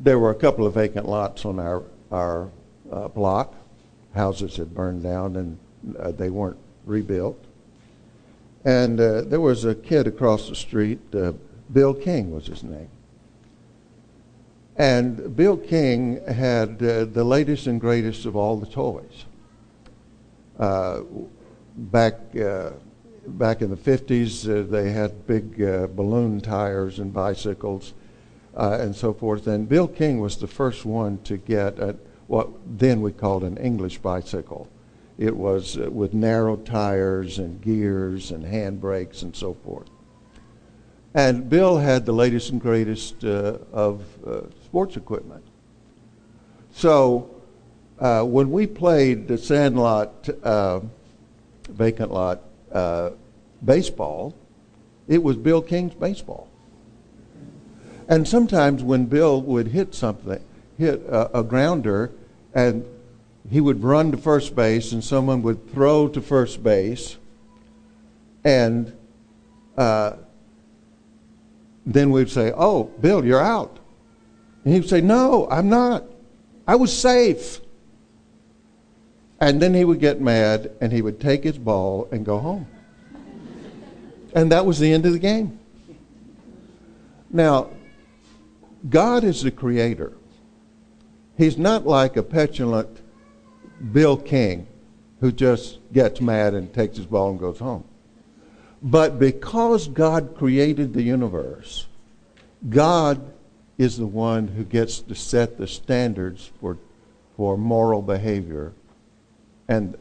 There 0.00 0.18
were 0.18 0.30
a 0.30 0.34
couple 0.34 0.66
of 0.66 0.74
vacant 0.74 1.06
lots 1.06 1.44
on 1.44 1.60
our, 1.60 1.84
our 2.10 2.50
uh, 2.90 3.06
block 3.08 3.54
houses 4.12 4.56
had 4.56 4.74
burned 4.74 5.04
down 5.04 5.36
and 5.36 5.58
uh, 5.96 6.10
they 6.10 6.30
weren't 6.30 6.58
rebuilt. 6.86 7.38
And 8.64 9.00
uh, 9.00 9.20
there 9.20 9.40
was 9.40 9.64
a 9.64 9.74
kid 9.76 10.08
across 10.08 10.48
the 10.48 10.56
street, 10.56 10.98
uh, 11.14 11.32
Bill 11.72 11.94
King 11.94 12.32
was 12.32 12.48
his 12.48 12.64
name. 12.64 12.90
And 14.76 15.36
Bill 15.36 15.56
King 15.56 16.24
had 16.26 16.82
uh, 16.82 17.04
the 17.04 17.24
latest 17.24 17.66
and 17.66 17.80
greatest 17.80 18.24
of 18.24 18.36
all 18.36 18.56
the 18.56 18.66
toys. 18.66 19.26
Uh, 20.58 21.02
back, 21.76 22.14
uh, 22.36 22.70
back 23.26 23.62
in 23.62 23.70
the 23.70 23.76
50s, 23.76 24.70
they 24.70 24.90
had 24.92 25.26
big 25.26 25.56
balloon 25.94 26.40
tires 26.40 26.98
and 26.98 27.12
bicycles 27.12 27.94
and 28.54 28.94
so 28.94 29.12
forth. 29.12 29.46
And 29.46 29.68
Bill 29.68 29.88
King 29.88 30.20
was 30.20 30.36
the 30.36 30.46
first 30.46 30.84
one 30.84 31.18
to 31.24 31.36
get 31.36 31.78
a, 31.78 31.96
what 32.26 32.48
then 32.78 33.00
we 33.00 33.10
called 33.12 33.42
an 33.42 33.56
English 33.56 33.98
bicycle. 33.98 34.68
it 35.18 35.36
was 35.36 35.76
uh, 35.76 35.90
with 35.90 36.14
narrow 36.14 36.56
tires 36.56 37.38
and 37.38 37.60
gears 37.60 38.30
and 38.30 38.44
handbrakes 38.44 39.22
and 39.22 39.36
so 39.36 39.54
forth. 39.54 39.90
And 41.14 41.48
Bill 41.48 41.78
had 41.78 42.06
the 42.06 42.12
latest 42.12 42.50
and 42.50 42.60
greatest 42.60 43.24
uh, 43.24 43.58
of 43.72 44.02
uh, 44.24 44.42
sports 44.64 44.96
equipment. 44.96 45.44
So 46.72 47.28
uh, 47.98 48.22
when 48.22 48.50
we 48.50 48.66
played 48.66 49.26
the 49.26 49.36
Sandlot 49.36 50.28
uh, 50.44 50.80
vacant 51.68 52.12
lot 52.12 52.42
uh, 52.72 53.10
baseball, 53.64 54.34
it 55.08 55.22
was 55.22 55.36
Bill 55.36 55.62
King's 55.62 55.94
baseball. 55.94 56.48
And 58.08 58.26
sometimes 58.26 58.82
when 58.82 59.06
Bill 59.06 59.42
would 59.42 59.68
hit 59.68 59.94
something, 59.94 60.42
hit 60.78 61.00
a, 61.08 61.40
a 61.40 61.42
grounder, 61.42 62.12
and 62.54 62.84
he 63.50 63.60
would 63.60 63.82
run 63.82 64.12
to 64.12 64.16
first 64.16 64.54
base, 64.54 64.92
and 64.92 65.02
someone 65.02 65.42
would 65.42 65.72
throw 65.72 66.06
to 66.08 66.20
first 66.20 66.62
base, 66.62 67.16
and 68.44 68.92
uh, 69.76 70.12
then 71.86 72.10
we'd 72.10 72.30
say, 72.30 72.52
"Oh, 72.56 72.84
Bill, 73.00 73.24
you're 73.24 73.40
out," 73.40 73.78
and 74.64 74.74
he'd 74.74 74.88
say, 74.88 75.00
"No, 75.00 75.48
I'm 75.50 75.68
not. 75.68 76.04
I 76.66 76.76
was 76.76 76.96
safe." 76.96 77.60
And 79.40 79.60
then 79.60 79.72
he 79.72 79.84
would 79.84 80.00
get 80.00 80.20
mad, 80.20 80.70
and 80.80 80.92
he 80.92 81.00
would 81.00 81.18
take 81.18 81.44
his 81.44 81.56
ball 81.56 82.08
and 82.12 82.26
go 82.26 82.38
home, 82.38 82.66
and 84.34 84.52
that 84.52 84.66
was 84.66 84.78
the 84.78 84.92
end 84.92 85.06
of 85.06 85.12
the 85.12 85.18
game. 85.18 85.58
Now, 87.30 87.68
God 88.88 89.24
is 89.24 89.42
the 89.42 89.50
creator. 89.50 90.12
He's 91.36 91.56
not 91.56 91.86
like 91.86 92.16
a 92.16 92.22
petulant 92.22 93.00
Bill 93.92 94.16
King 94.16 94.66
who 95.20 95.32
just 95.32 95.78
gets 95.92 96.20
mad 96.20 96.54
and 96.54 96.72
takes 96.72 96.96
his 96.96 97.06
ball 97.06 97.30
and 97.30 97.38
goes 97.38 97.58
home. 97.58 97.84
But 98.82 99.18
because 99.18 99.88
God 99.88 100.34
created 100.36 100.94
the 100.94 101.02
universe, 101.02 101.86
God 102.68 103.20
is 103.78 103.96
the 103.96 104.06
one 104.06 104.48
who 104.48 104.64
gets 104.64 105.00
to 105.00 105.14
set 105.14 105.58
the 105.58 105.66
standards 105.66 106.50
for, 106.60 106.78
for 107.36 107.56
moral 107.56 108.02
behavior. 108.02 108.72
And 109.68 109.96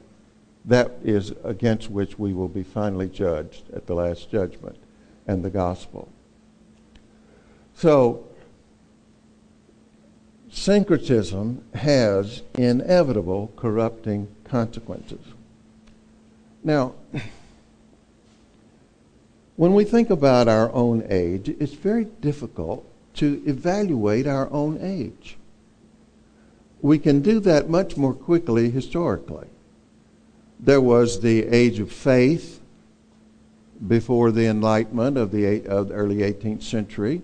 that 0.66 0.92
is 1.04 1.34
against 1.44 1.90
which 1.90 2.20
we 2.20 2.34
will 2.34 2.48
be 2.48 2.64
finally 2.64 3.10
judged 3.10 3.70
at 3.72 3.88
the 3.88 3.96
last 3.96 4.30
judgment 4.30 4.78
and 5.28 5.44
the 5.44 5.50
gospel. 5.50 6.10
So, 7.76 8.28
syncretism 10.50 11.64
has 11.74 12.44
inevitable 12.56 13.54
corrupting 13.56 14.28
consequences. 14.44 15.22
Now, 16.64 16.96
when 19.60 19.74
we 19.74 19.84
think 19.84 20.10
about 20.10 20.48
our 20.48 20.72
own 20.72 21.06
age, 21.10 21.50
it's 21.50 21.74
very 21.74 22.06
difficult 22.06 22.86
to 23.14 23.44
evaluate 23.46 24.26
our 24.26 24.50
own 24.54 24.80
age. 24.82 25.36
We 26.82 26.98
can 26.98 27.20
do 27.20 27.42
that 27.42 27.70
much 27.70 27.98
more 27.98 28.14
quickly 28.14 28.70
historically. 28.70 29.48
There 30.62 30.80
was 30.80 31.20
the 31.20 31.46
age 31.48 31.82
of 31.82 31.92
faith 31.92 32.62
before 33.86 34.32
the 34.32 34.46
Enlightenment 34.46 35.18
of 35.18 35.32
the, 35.32 35.66
of 35.68 35.90
the 35.90 35.94
early 35.94 36.20
18th 36.20 36.64
century 36.64 37.22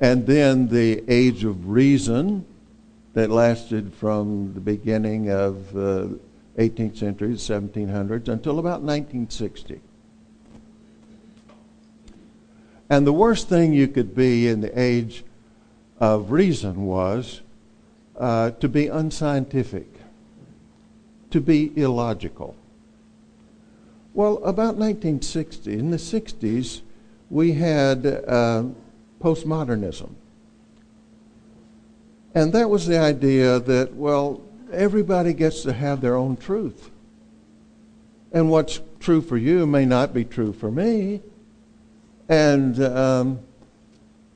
and 0.00 0.28
then 0.28 0.68
the 0.68 1.02
age 1.08 1.42
of 1.42 1.70
reason 1.70 2.46
that 3.14 3.30
lasted 3.30 3.92
from 3.92 4.54
the 4.54 4.60
beginning 4.60 5.28
of 5.32 5.70
uh, 5.70 5.80
the 5.80 6.18
18th 6.56 6.98
century, 6.98 7.32
the 7.32 7.34
1700s, 7.34 8.28
until 8.28 8.60
about 8.60 8.80
1960. 8.80 9.80
And 12.90 13.06
the 13.06 13.12
worst 13.12 13.48
thing 13.48 13.72
you 13.72 13.88
could 13.88 14.14
be 14.14 14.48
in 14.48 14.60
the 14.60 14.78
age 14.78 15.24
of 16.00 16.30
reason 16.30 16.84
was 16.86 17.40
uh, 18.18 18.50
to 18.52 18.68
be 18.68 18.88
unscientific, 18.88 19.86
to 21.30 21.40
be 21.40 21.72
illogical. 21.76 22.56
Well, 24.12 24.36
about 24.38 24.76
1960, 24.76 25.72
in 25.72 25.90
the 25.90 25.96
60s, 25.96 26.82
we 27.30 27.52
had 27.52 28.06
uh, 28.06 28.64
postmodernism. 29.20 30.10
And 32.34 32.52
that 32.52 32.68
was 32.68 32.86
the 32.86 32.98
idea 32.98 33.58
that, 33.60 33.94
well, 33.94 34.42
everybody 34.72 35.32
gets 35.32 35.62
to 35.62 35.72
have 35.72 36.00
their 36.00 36.16
own 36.16 36.36
truth. 36.36 36.90
And 38.32 38.50
what's 38.50 38.80
true 39.00 39.20
for 39.20 39.36
you 39.36 39.66
may 39.66 39.84
not 39.84 40.12
be 40.12 40.24
true 40.24 40.52
for 40.52 40.70
me. 40.70 41.22
And 42.28 42.82
um, 42.82 43.40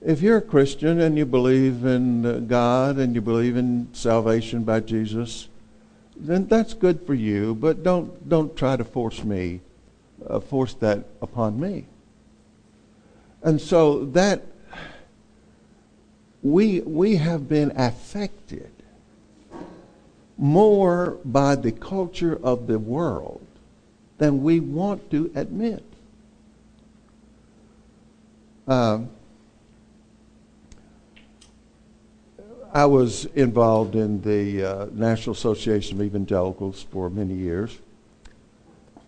if 0.00 0.20
you're 0.20 0.38
a 0.38 0.42
Christian 0.42 1.00
and 1.00 1.16
you 1.16 1.26
believe 1.26 1.84
in 1.84 2.46
God 2.46 2.96
and 2.96 3.14
you 3.14 3.20
believe 3.20 3.56
in 3.56 3.88
salvation 3.92 4.64
by 4.64 4.80
Jesus, 4.80 5.48
then 6.16 6.46
that's 6.46 6.74
good 6.74 7.06
for 7.06 7.14
you. 7.14 7.54
But 7.54 7.82
don't 7.82 8.28
don't 8.28 8.56
try 8.56 8.76
to 8.76 8.84
force 8.84 9.24
me, 9.24 9.60
uh, 10.26 10.40
force 10.40 10.74
that 10.74 11.04
upon 11.22 11.58
me. 11.58 11.86
And 13.42 13.60
so 13.60 14.04
that 14.06 14.42
we, 16.42 16.80
we 16.80 17.16
have 17.16 17.48
been 17.48 17.72
affected 17.76 18.70
more 20.36 21.18
by 21.24 21.56
the 21.56 21.72
culture 21.72 22.38
of 22.42 22.66
the 22.66 22.78
world 22.78 23.44
than 24.18 24.42
we 24.42 24.60
want 24.60 25.10
to 25.10 25.30
admit. 25.34 25.84
Um, 28.68 29.08
I 32.74 32.84
was 32.84 33.24
involved 33.34 33.94
in 33.94 34.20
the 34.20 34.62
uh, 34.62 34.86
National 34.92 35.32
Association 35.32 35.98
of 35.98 36.04
Evangelicals 36.04 36.82
for 36.82 37.08
many 37.08 37.32
years. 37.32 37.78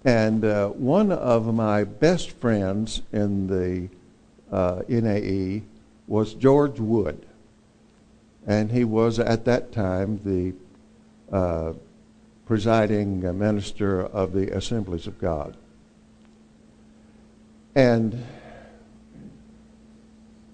And 0.03 0.47
uh, 0.47 0.69
one 0.69 1.13
of 1.13 1.53
my 1.55 1.85
best 1.85 2.31
friends 2.31 3.03
in 3.13 3.49
the 3.49 3.91
uh, 4.51 4.81
NAE 4.89 5.65
was 6.09 6.33
George 6.33 6.81
Wood. 6.81 7.27
And 8.47 8.73
he 8.73 8.85
was 8.85 9.19
at 9.19 9.45
that 9.45 9.73
time 9.73 10.21
the 10.25 10.55
uh, 11.37 11.75
presiding 12.47 13.21
minister 13.39 14.07
of 14.07 14.33
the 14.33 14.57
Assemblies 14.57 15.07
of 15.07 15.19
God. 15.19 15.55
And 17.75 18.25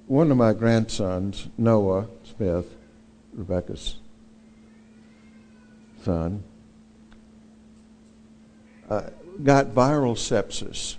one 0.07 0.31
of 0.31 0.37
my 0.37 0.53
grandsons, 0.53 1.49
Noah 1.59 2.07
Smith, 2.37 2.67
Rebecca's 3.33 3.97
son, 6.05 6.43
uh, 8.89 9.03
got 9.43 9.67
viral 9.67 10.17
sepsis 10.17 10.97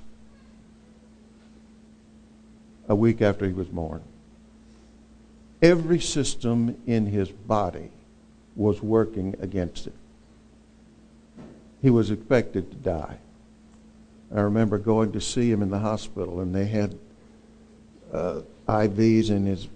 a 2.87 2.95
week 2.95 3.21
after 3.21 3.45
he 3.45 3.53
was 3.53 3.67
born 3.67 4.03
every 5.61 5.99
system 5.99 6.77
in 6.85 7.05
his 7.05 7.29
body 7.29 7.89
was 8.55 8.81
working 8.81 9.35
against 9.39 9.87
it. 9.87 9.93
He 11.81 11.89
was 11.89 12.11
expected 12.11 12.71
to 12.71 12.77
die. 12.77 13.17
I 14.35 14.41
remember 14.41 14.77
going 14.77 15.11
to 15.13 15.21
see 15.21 15.51
him 15.51 15.61
in 15.61 15.69
the 15.69 15.79
hospital, 15.79 16.39
and 16.39 16.53
they 16.53 16.65
had 16.65 16.97
uh, 18.13 18.41
IVs 18.67 19.29
in 19.29 19.45
his 19.45 19.67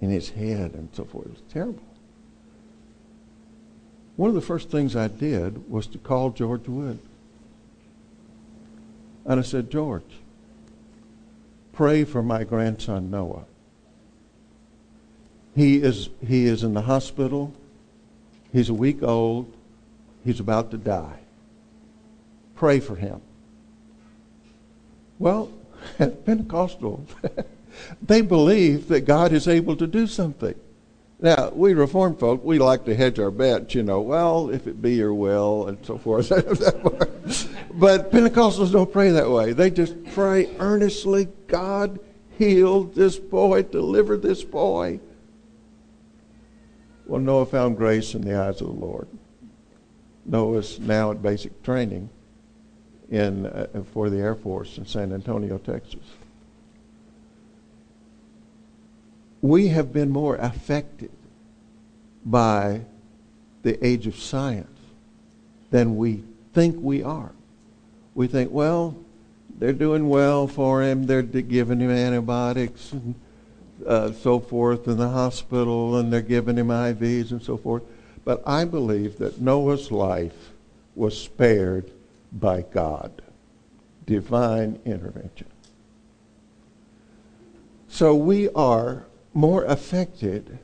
in 0.00 0.10
his 0.10 0.30
head 0.30 0.74
and 0.74 0.88
so 0.92 1.04
forth. 1.04 1.26
It 1.26 1.32
was 1.32 1.42
terrible. 1.50 1.82
One 4.16 4.28
of 4.28 4.34
the 4.34 4.40
first 4.40 4.70
things 4.70 4.96
I 4.96 5.08
did 5.08 5.70
was 5.70 5.86
to 5.88 5.98
call 5.98 6.30
George 6.30 6.68
Wood. 6.68 6.98
And 9.26 9.40
I 9.40 9.42
said, 9.42 9.70
George, 9.70 10.20
pray 11.72 12.04
for 12.04 12.22
my 12.22 12.44
grandson 12.44 13.10
Noah. 13.10 13.44
He 15.54 15.76
is, 15.76 16.10
he 16.26 16.46
is 16.46 16.62
in 16.62 16.74
the 16.74 16.82
hospital. 16.82 17.52
He's 18.52 18.68
a 18.68 18.74
week 18.74 19.02
old. 19.02 19.52
He's 20.24 20.40
about 20.40 20.70
to 20.70 20.78
die. 20.78 21.18
Pray 22.54 22.80
for 22.80 22.96
him. 22.96 23.20
Well, 25.18 25.50
Pentecostal, 25.98 27.04
they 28.02 28.20
believe 28.20 28.88
that 28.88 29.02
God 29.02 29.32
is 29.32 29.48
able 29.48 29.76
to 29.76 29.86
do 29.86 30.06
something. 30.06 30.54
Now, 31.18 31.50
we 31.54 31.72
Reformed 31.72 32.20
folk, 32.20 32.44
we 32.44 32.58
like 32.58 32.84
to 32.84 32.94
hedge 32.94 33.18
our 33.18 33.30
bets, 33.30 33.74
you 33.74 33.82
know, 33.82 34.00
well, 34.00 34.50
if 34.50 34.66
it 34.66 34.82
be 34.82 34.94
your 34.96 35.14
will, 35.14 35.68
and 35.68 35.78
so 35.84 35.96
forth. 35.96 36.28
but 37.74 38.12
Pentecostals 38.12 38.72
don't 38.72 38.92
pray 38.92 39.10
that 39.10 39.30
way. 39.30 39.52
They 39.52 39.70
just 39.70 39.94
pray 40.12 40.54
earnestly, 40.58 41.28
God, 41.46 41.98
heal 42.38 42.84
this 42.84 43.18
boy, 43.18 43.62
deliver 43.62 44.18
this 44.18 44.44
boy. 44.44 45.00
Well, 47.06 47.20
Noah 47.20 47.46
found 47.46 47.78
grace 47.78 48.14
in 48.14 48.20
the 48.22 48.38
eyes 48.38 48.60
of 48.60 48.66
the 48.66 48.72
Lord. 48.74 49.08
Noah's 50.26 50.78
now 50.80 51.12
at 51.12 51.22
basic 51.22 51.62
training 51.62 52.10
in, 53.10 53.46
uh, 53.46 53.68
for 53.92 54.10
the 54.10 54.18
Air 54.18 54.34
Force 54.34 54.76
in 54.76 54.84
San 54.84 55.12
Antonio, 55.12 55.56
Texas. 55.58 56.02
We 59.46 59.68
have 59.68 59.92
been 59.92 60.10
more 60.10 60.34
affected 60.34 61.12
by 62.24 62.80
the 63.62 63.86
age 63.86 64.08
of 64.08 64.16
science 64.16 64.80
than 65.70 65.96
we 65.96 66.24
think 66.52 66.76
we 66.80 67.04
are. 67.04 67.30
We 68.16 68.26
think, 68.26 68.50
well, 68.50 68.96
they're 69.56 69.72
doing 69.72 70.08
well 70.08 70.48
for 70.48 70.82
him. 70.82 71.06
They're 71.06 71.22
giving 71.22 71.78
him 71.78 71.90
antibiotics 71.90 72.90
and 72.90 73.14
uh, 73.86 74.10
so 74.14 74.40
forth 74.40 74.88
in 74.88 74.96
the 74.96 75.10
hospital, 75.10 75.96
and 75.96 76.12
they're 76.12 76.22
giving 76.22 76.56
him 76.56 76.68
IVs 76.68 77.30
and 77.30 77.40
so 77.40 77.56
forth. 77.56 77.84
But 78.24 78.42
I 78.44 78.64
believe 78.64 79.18
that 79.18 79.40
Noah's 79.40 79.92
life 79.92 80.50
was 80.96 81.16
spared 81.16 81.92
by 82.32 82.62
God, 82.62 83.22
divine 84.06 84.80
intervention. 84.84 85.46
So 87.86 88.12
we 88.16 88.48
are 88.48 89.06
more 89.36 89.64
affected 89.64 90.58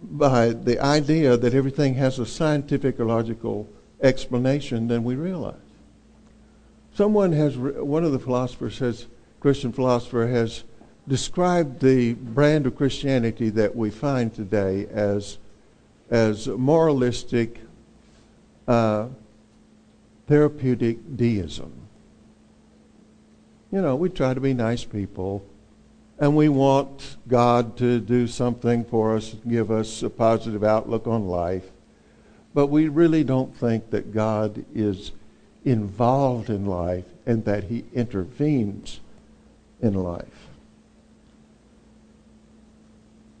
by 0.00 0.50
the 0.50 0.78
idea 0.78 1.36
that 1.36 1.52
everything 1.52 1.94
has 1.94 2.20
a 2.20 2.24
scientific 2.24 3.00
or 3.00 3.04
logical 3.04 3.68
explanation 4.00 4.86
than 4.86 5.02
we 5.02 5.16
realize. 5.16 5.56
Someone 6.94 7.32
has, 7.32 7.56
one 7.56 8.04
of 8.04 8.12
the 8.12 8.20
philosophers 8.20 8.78
has, 8.78 9.06
Christian 9.40 9.72
philosopher 9.72 10.28
has 10.28 10.62
described 11.08 11.80
the 11.80 12.12
brand 12.14 12.66
of 12.66 12.76
Christianity 12.76 13.50
that 13.50 13.74
we 13.74 13.90
find 13.90 14.32
today 14.32 14.86
as, 14.86 15.38
as 16.08 16.46
moralistic, 16.46 17.60
uh, 18.68 19.08
therapeutic 20.28 21.16
deism. 21.16 21.72
You 23.72 23.82
know, 23.82 23.96
we 23.96 24.08
try 24.08 24.34
to 24.34 24.40
be 24.40 24.54
nice 24.54 24.84
people, 24.84 25.44
and 26.18 26.34
we 26.34 26.48
want 26.48 27.16
God 27.28 27.76
to 27.78 28.00
do 28.00 28.26
something 28.26 28.84
for 28.84 29.16
us, 29.16 29.34
give 29.48 29.70
us 29.70 30.02
a 30.02 30.10
positive 30.10 30.64
outlook 30.64 31.06
on 31.06 31.26
life, 31.26 31.70
but 32.54 32.68
we 32.68 32.88
really 32.88 33.22
don't 33.22 33.54
think 33.54 33.90
that 33.90 34.14
God 34.14 34.64
is 34.74 35.12
involved 35.64 36.48
in 36.48 36.64
life 36.64 37.04
and 37.26 37.44
that 37.44 37.64
he 37.64 37.84
intervenes 37.92 39.00
in 39.82 39.94
life. 39.94 40.48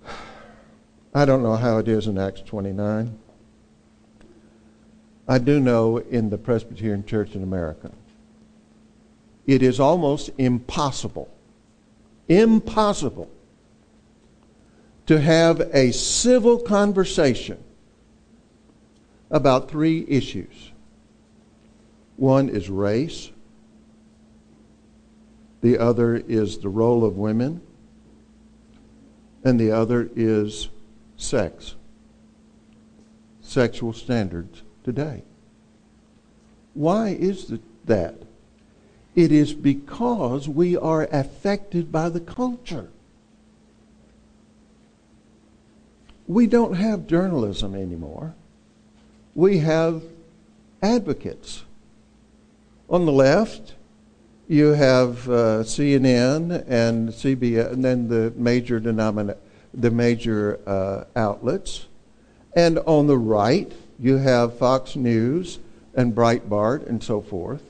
I 1.14 1.24
don't 1.24 1.42
know 1.42 1.56
how 1.56 1.78
it 1.78 1.88
is 1.88 2.06
in 2.06 2.18
Acts 2.18 2.42
29. 2.42 3.18
I 5.28 5.38
do 5.38 5.58
know 5.58 5.98
in 5.98 6.30
the 6.30 6.38
Presbyterian 6.38 7.04
Church 7.04 7.34
in 7.34 7.42
America, 7.42 7.90
it 9.46 9.62
is 9.62 9.80
almost 9.80 10.30
impossible, 10.38 11.28
impossible 12.28 13.30
to 15.06 15.20
have 15.20 15.60
a 15.72 15.92
civil 15.92 16.58
conversation 16.58 17.62
about 19.30 19.70
three 19.70 20.04
issues. 20.08 20.72
One 22.16 22.48
is 22.48 22.68
race, 22.70 23.30
the 25.60 25.78
other 25.78 26.16
is 26.16 26.58
the 26.58 26.68
role 26.68 27.04
of 27.04 27.16
women, 27.16 27.60
and 29.44 29.60
the 29.60 29.70
other 29.70 30.10
is 30.16 30.68
sex, 31.16 31.76
sexual 33.40 33.92
standards 33.92 34.62
today. 34.82 35.22
Why 36.74 37.10
is 37.10 37.52
that? 37.84 38.25
It 39.16 39.32
is 39.32 39.54
because 39.54 40.46
we 40.46 40.76
are 40.76 41.08
affected 41.10 41.90
by 41.90 42.10
the 42.10 42.20
culture. 42.20 42.90
We 46.28 46.46
don't 46.46 46.74
have 46.74 47.06
journalism 47.06 47.74
anymore. 47.74 48.34
We 49.34 49.58
have 49.58 50.02
advocates. 50.82 51.64
On 52.90 53.06
the 53.06 53.12
left, 53.12 53.74
you 54.48 54.74
have 54.74 55.28
uh, 55.28 55.62
CNN 55.62 56.64
and 56.68 57.08
CBS, 57.08 57.72
and 57.72 57.82
then 57.82 58.08
the 58.08 58.32
major 58.36 58.80
denomina- 58.80 59.38
the 59.72 59.90
major 59.90 60.60
uh, 60.66 61.04
outlets, 61.16 61.86
and 62.54 62.78
on 62.80 63.06
the 63.06 63.18
right, 63.18 63.72
you 63.98 64.16
have 64.18 64.58
Fox 64.58 64.94
News 64.94 65.58
and 65.94 66.14
Breitbart 66.14 66.86
and 66.86 67.02
so 67.02 67.20
forth. 67.20 67.62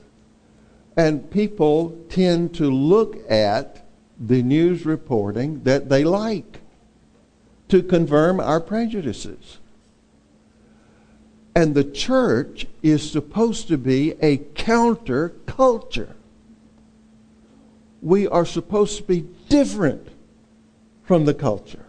And 0.97 1.29
people 1.29 1.95
tend 2.09 2.55
to 2.55 2.71
look 2.71 3.17
at 3.29 3.85
the 4.19 4.41
news 4.41 4.83
reporting 4.83 5.61
that 5.63 5.89
they 5.89 6.03
like 6.03 6.61
to 7.69 7.83
confirm 7.83 8.39
our 8.39 8.59
prejudices. 8.59 9.59
And 11.55 11.75
the 11.75 11.83
church 11.83 12.65
is 12.81 13.09
supposed 13.09 13.67
to 13.67 13.77
be 13.77 14.15
a 14.21 14.37
counter 14.37 15.29
culture. 15.45 16.15
We 18.01 18.27
are 18.27 18.45
supposed 18.45 18.97
to 18.97 19.03
be 19.03 19.27
different 19.49 20.07
from 21.03 21.25
the 21.25 21.33
culture. 21.33 21.85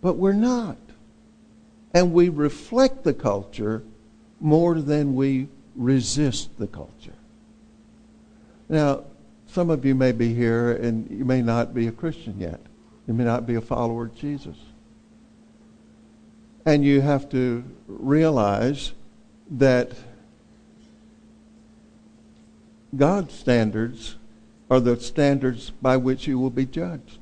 But 0.00 0.14
we're 0.14 0.32
not. 0.32 0.78
And 1.92 2.12
we 2.12 2.28
reflect 2.28 3.02
the 3.02 3.14
culture 3.14 3.82
more 4.40 4.80
than 4.80 5.14
we 5.14 5.48
resist 5.74 6.56
the 6.58 6.66
culture. 6.66 7.17
Now, 8.68 9.04
some 9.46 9.70
of 9.70 9.84
you 9.84 9.94
may 9.94 10.12
be 10.12 10.34
here 10.34 10.72
and 10.72 11.10
you 11.10 11.24
may 11.24 11.42
not 11.42 11.74
be 11.74 11.86
a 11.86 11.92
Christian 11.92 12.38
yet. 12.38 12.60
You 13.06 13.14
may 13.14 13.24
not 13.24 13.46
be 13.46 13.54
a 13.54 13.60
follower 13.60 14.04
of 14.06 14.14
Jesus. 14.14 14.56
And 16.66 16.84
you 16.84 17.00
have 17.00 17.30
to 17.30 17.64
realize 17.86 18.92
that 19.50 19.92
God's 22.94 23.34
standards 23.34 24.16
are 24.70 24.80
the 24.80 25.00
standards 25.00 25.70
by 25.70 25.96
which 25.96 26.26
you 26.26 26.38
will 26.38 26.50
be 26.50 26.66
judged. 26.66 27.18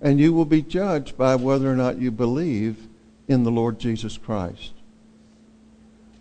And 0.00 0.20
you 0.20 0.32
will 0.32 0.44
be 0.44 0.62
judged 0.62 1.16
by 1.16 1.34
whether 1.34 1.70
or 1.70 1.76
not 1.76 1.98
you 1.98 2.10
believe 2.10 2.86
in 3.26 3.42
the 3.42 3.50
Lord 3.50 3.80
Jesus 3.80 4.16
Christ. 4.16 4.72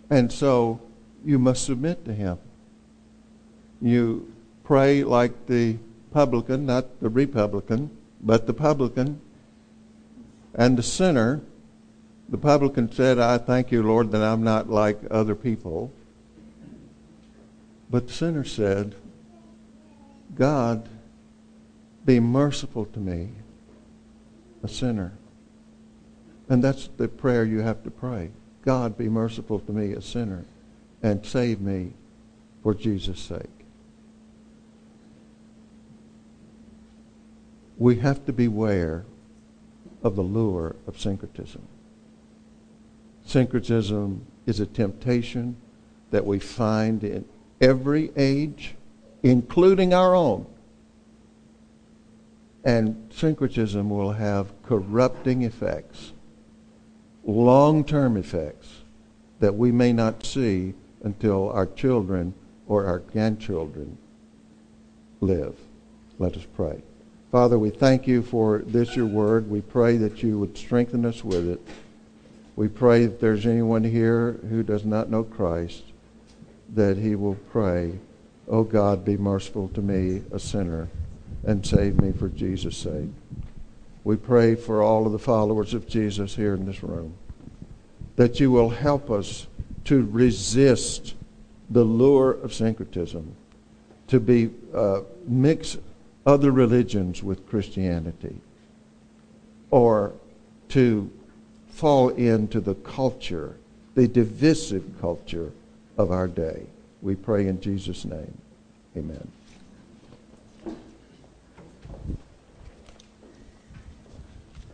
And 0.09 0.31
so 0.31 0.81
you 1.23 1.37
must 1.37 1.65
submit 1.65 2.05
to 2.05 2.13
him. 2.13 2.39
You 3.83 4.33
pray 4.63 5.03
like 5.03 5.45
the 5.45 5.77
publican, 6.11 6.65
not 6.65 6.99
the 7.01 7.09
Republican, 7.09 7.91
but 8.19 8.47
the 8.47 8.53
publican 8.53 9.21
and 10.55 10.77
the 10.77 10.83
sinner 10.83 11.41
the 12.29 12.37
publican 12.37 12.91
said, 12.91 13.19
I 13.19 13.37
thank 13.37 13.71
you, 13.71 13.83
Lord, 13.83 14.11
that 14.11 14.23
I'm 14.23 14.43
not 14.43 14.69
like 14.69 14.99
other 15.11 15.35
people. 15.35 15.91
But 17.89 18.07
the 18.07 18.13
sinner 18.13 18.43
said, 18.43 18.95
God, 20.33 20.89
be 22.05 22.19
merciful 22.19 22.85
to 22.85 22.99
me, 22.99 23.29
a 24.63 24.67
sinner. 24.67 25.13
And 26.49 26.63
that's 26.63 26.89
the 26.97 27.07
prayer 27.07 27.45
you 27.45 27.59
have 27.59 27.83
to 27.83 27.91
pray. 27.91 28.31
God, 28.63 28.97
be 28.97 29.09
merciful 29.09 29.59
to 29.59 29.71
me, 29.71 29.91
a 29.91 30.01
sinner, 30.01 30.45
and 31.01 31.25
save 31.25 31.61
me 31.61 31.93
for 32.63 32.73
Jesus' 32.73 33.19
sake. 33.19 33.62
We 37.83 37.97
have 37.97 38.25
to 38.27 38.31
beware 38.31 39.03
of 40.03 40.15
the 40.15 40.21
lure 40.21 40.77
of 40.87 40.97
syncretism. 40.97 41.63
Syncretism 43.25 44.25
is 44.45 44.61
a 44.61 44.65
temptation 44.65 45.57
that 46.09 46.25
we 46.25 46.39
find 46.39 47.03
in 47.03 47.25
every 47.59 48.13
age, 48.15 48.75
including 49.21 49.93
our 49.93 50.15
own. 50.15 50.45
And 52.63 53.11
syncretism 53.13 53.89
will 53.89 54.13
have 54.13 54.53
corrupting 54.63 55.41
effects, 55.41 56.13
long 57.25 57.83
term 57.83 58.15
effects 58.15 58.69
that 59.41 59.55
we 59.55 59.73
may 59.73 59.91
not 59.91 60.25
see 60.25 60.73
until 61.03 61.49
our 61.49 61.65
children 61.65 62.33
or 62.65 62.85
our 62.85 62.99
grandchildren 62.99 63.97
live. 65.19 65.57
Let 66.17 66.37
us 66.37 66.47
pray. 66.55 66.81
Father, 67.33 67.57
we 67.57 67.71
thank 67.71 68.05
you 68.05 68.21
for 68.21 68.59
this, 68.59 68.95
your 68.95 69.07
word. 69.07 69.49
We 69.49 69.61
pray 69.61 69.97
that 69.97 70.21
you 70.21 70.37
would 70.37 70.55
strengthen 70.55 71.03
us 71.03 71.23
with 71.23 71.49
it. 71.49 71.59
We 72.55 72.67
pray 72.67 73.05
if 73.05 73.19
there's 73.19 73.47
anyone 73.47 73.83
here 73.83 74.33
who 74.51 74.61
does 74.61 74.85
not 74.85 75.09
know 75.09 75.23
Christ, 75.23 75.81
that 76.75 76.97
he 76.97 77.15
will 77.15 77.33
pray, 77.49 77.97
Oh 78.47 78.63
God, 78.63 79.03
be 79.03 79.17
merciful 79.17 79.67
to 79.69 79.81
me, 79.81 80.21
a 80.31 80.37
sinner, 80.37 80.89
and 81.43 81.65
save 81.65 81.99
me 81.99 82.11
for 82.11 82.29
Jesus' 82.29 82.77
sake. 82.77 83.09
We 84.03 84.15
pray 84.15 84.53
for 84.53 84.83
all 84.83 85.07
of 85.07 85.11
the 85.11 85.17
followers 85.17 85.73
of 85.73 85.87
Jesus 85.87 86.35
here 86.35 86.53
in 86.53 86.67
this 86.67 86.83
room. 86.83 87.15
that 88.15 88.39
you 88.39 88.51
will 88.51 88.69
help 88.69 89.09
us 89.09 89.47
to 89.85 90.05
resist 90.11 91.15
the 91.67 91.83
lure 91.83 92.29
of 92.29 92.53
syncretism, 92.53 93.35
to 94.05 94.19
be 94.19 94.51
uh, 94.71 95.01
mix 95.25 95.79
other 96.25 96.51
religions 96.51 97.21
with 97.21 97.47
Christianity, 97.47 98.37
or 99.71 100.13
to 100.69 101.11
fall 101.67 102.09
into 102.09 102.59
the 102.59 102.75
culture, 102.75 103.55
the 103.95 104.07
divisive 104.07 104.83
culture 105.01 105.51
of 105.97 106.11
our 106.11 106.27
day. 106.27 106.63
We 107.01 107.15
pray 107.15 107.47
in 107.47 107.59
Jesus' 107.59 108.05
name. 108.05 108.37
Amen. 108.95 109.27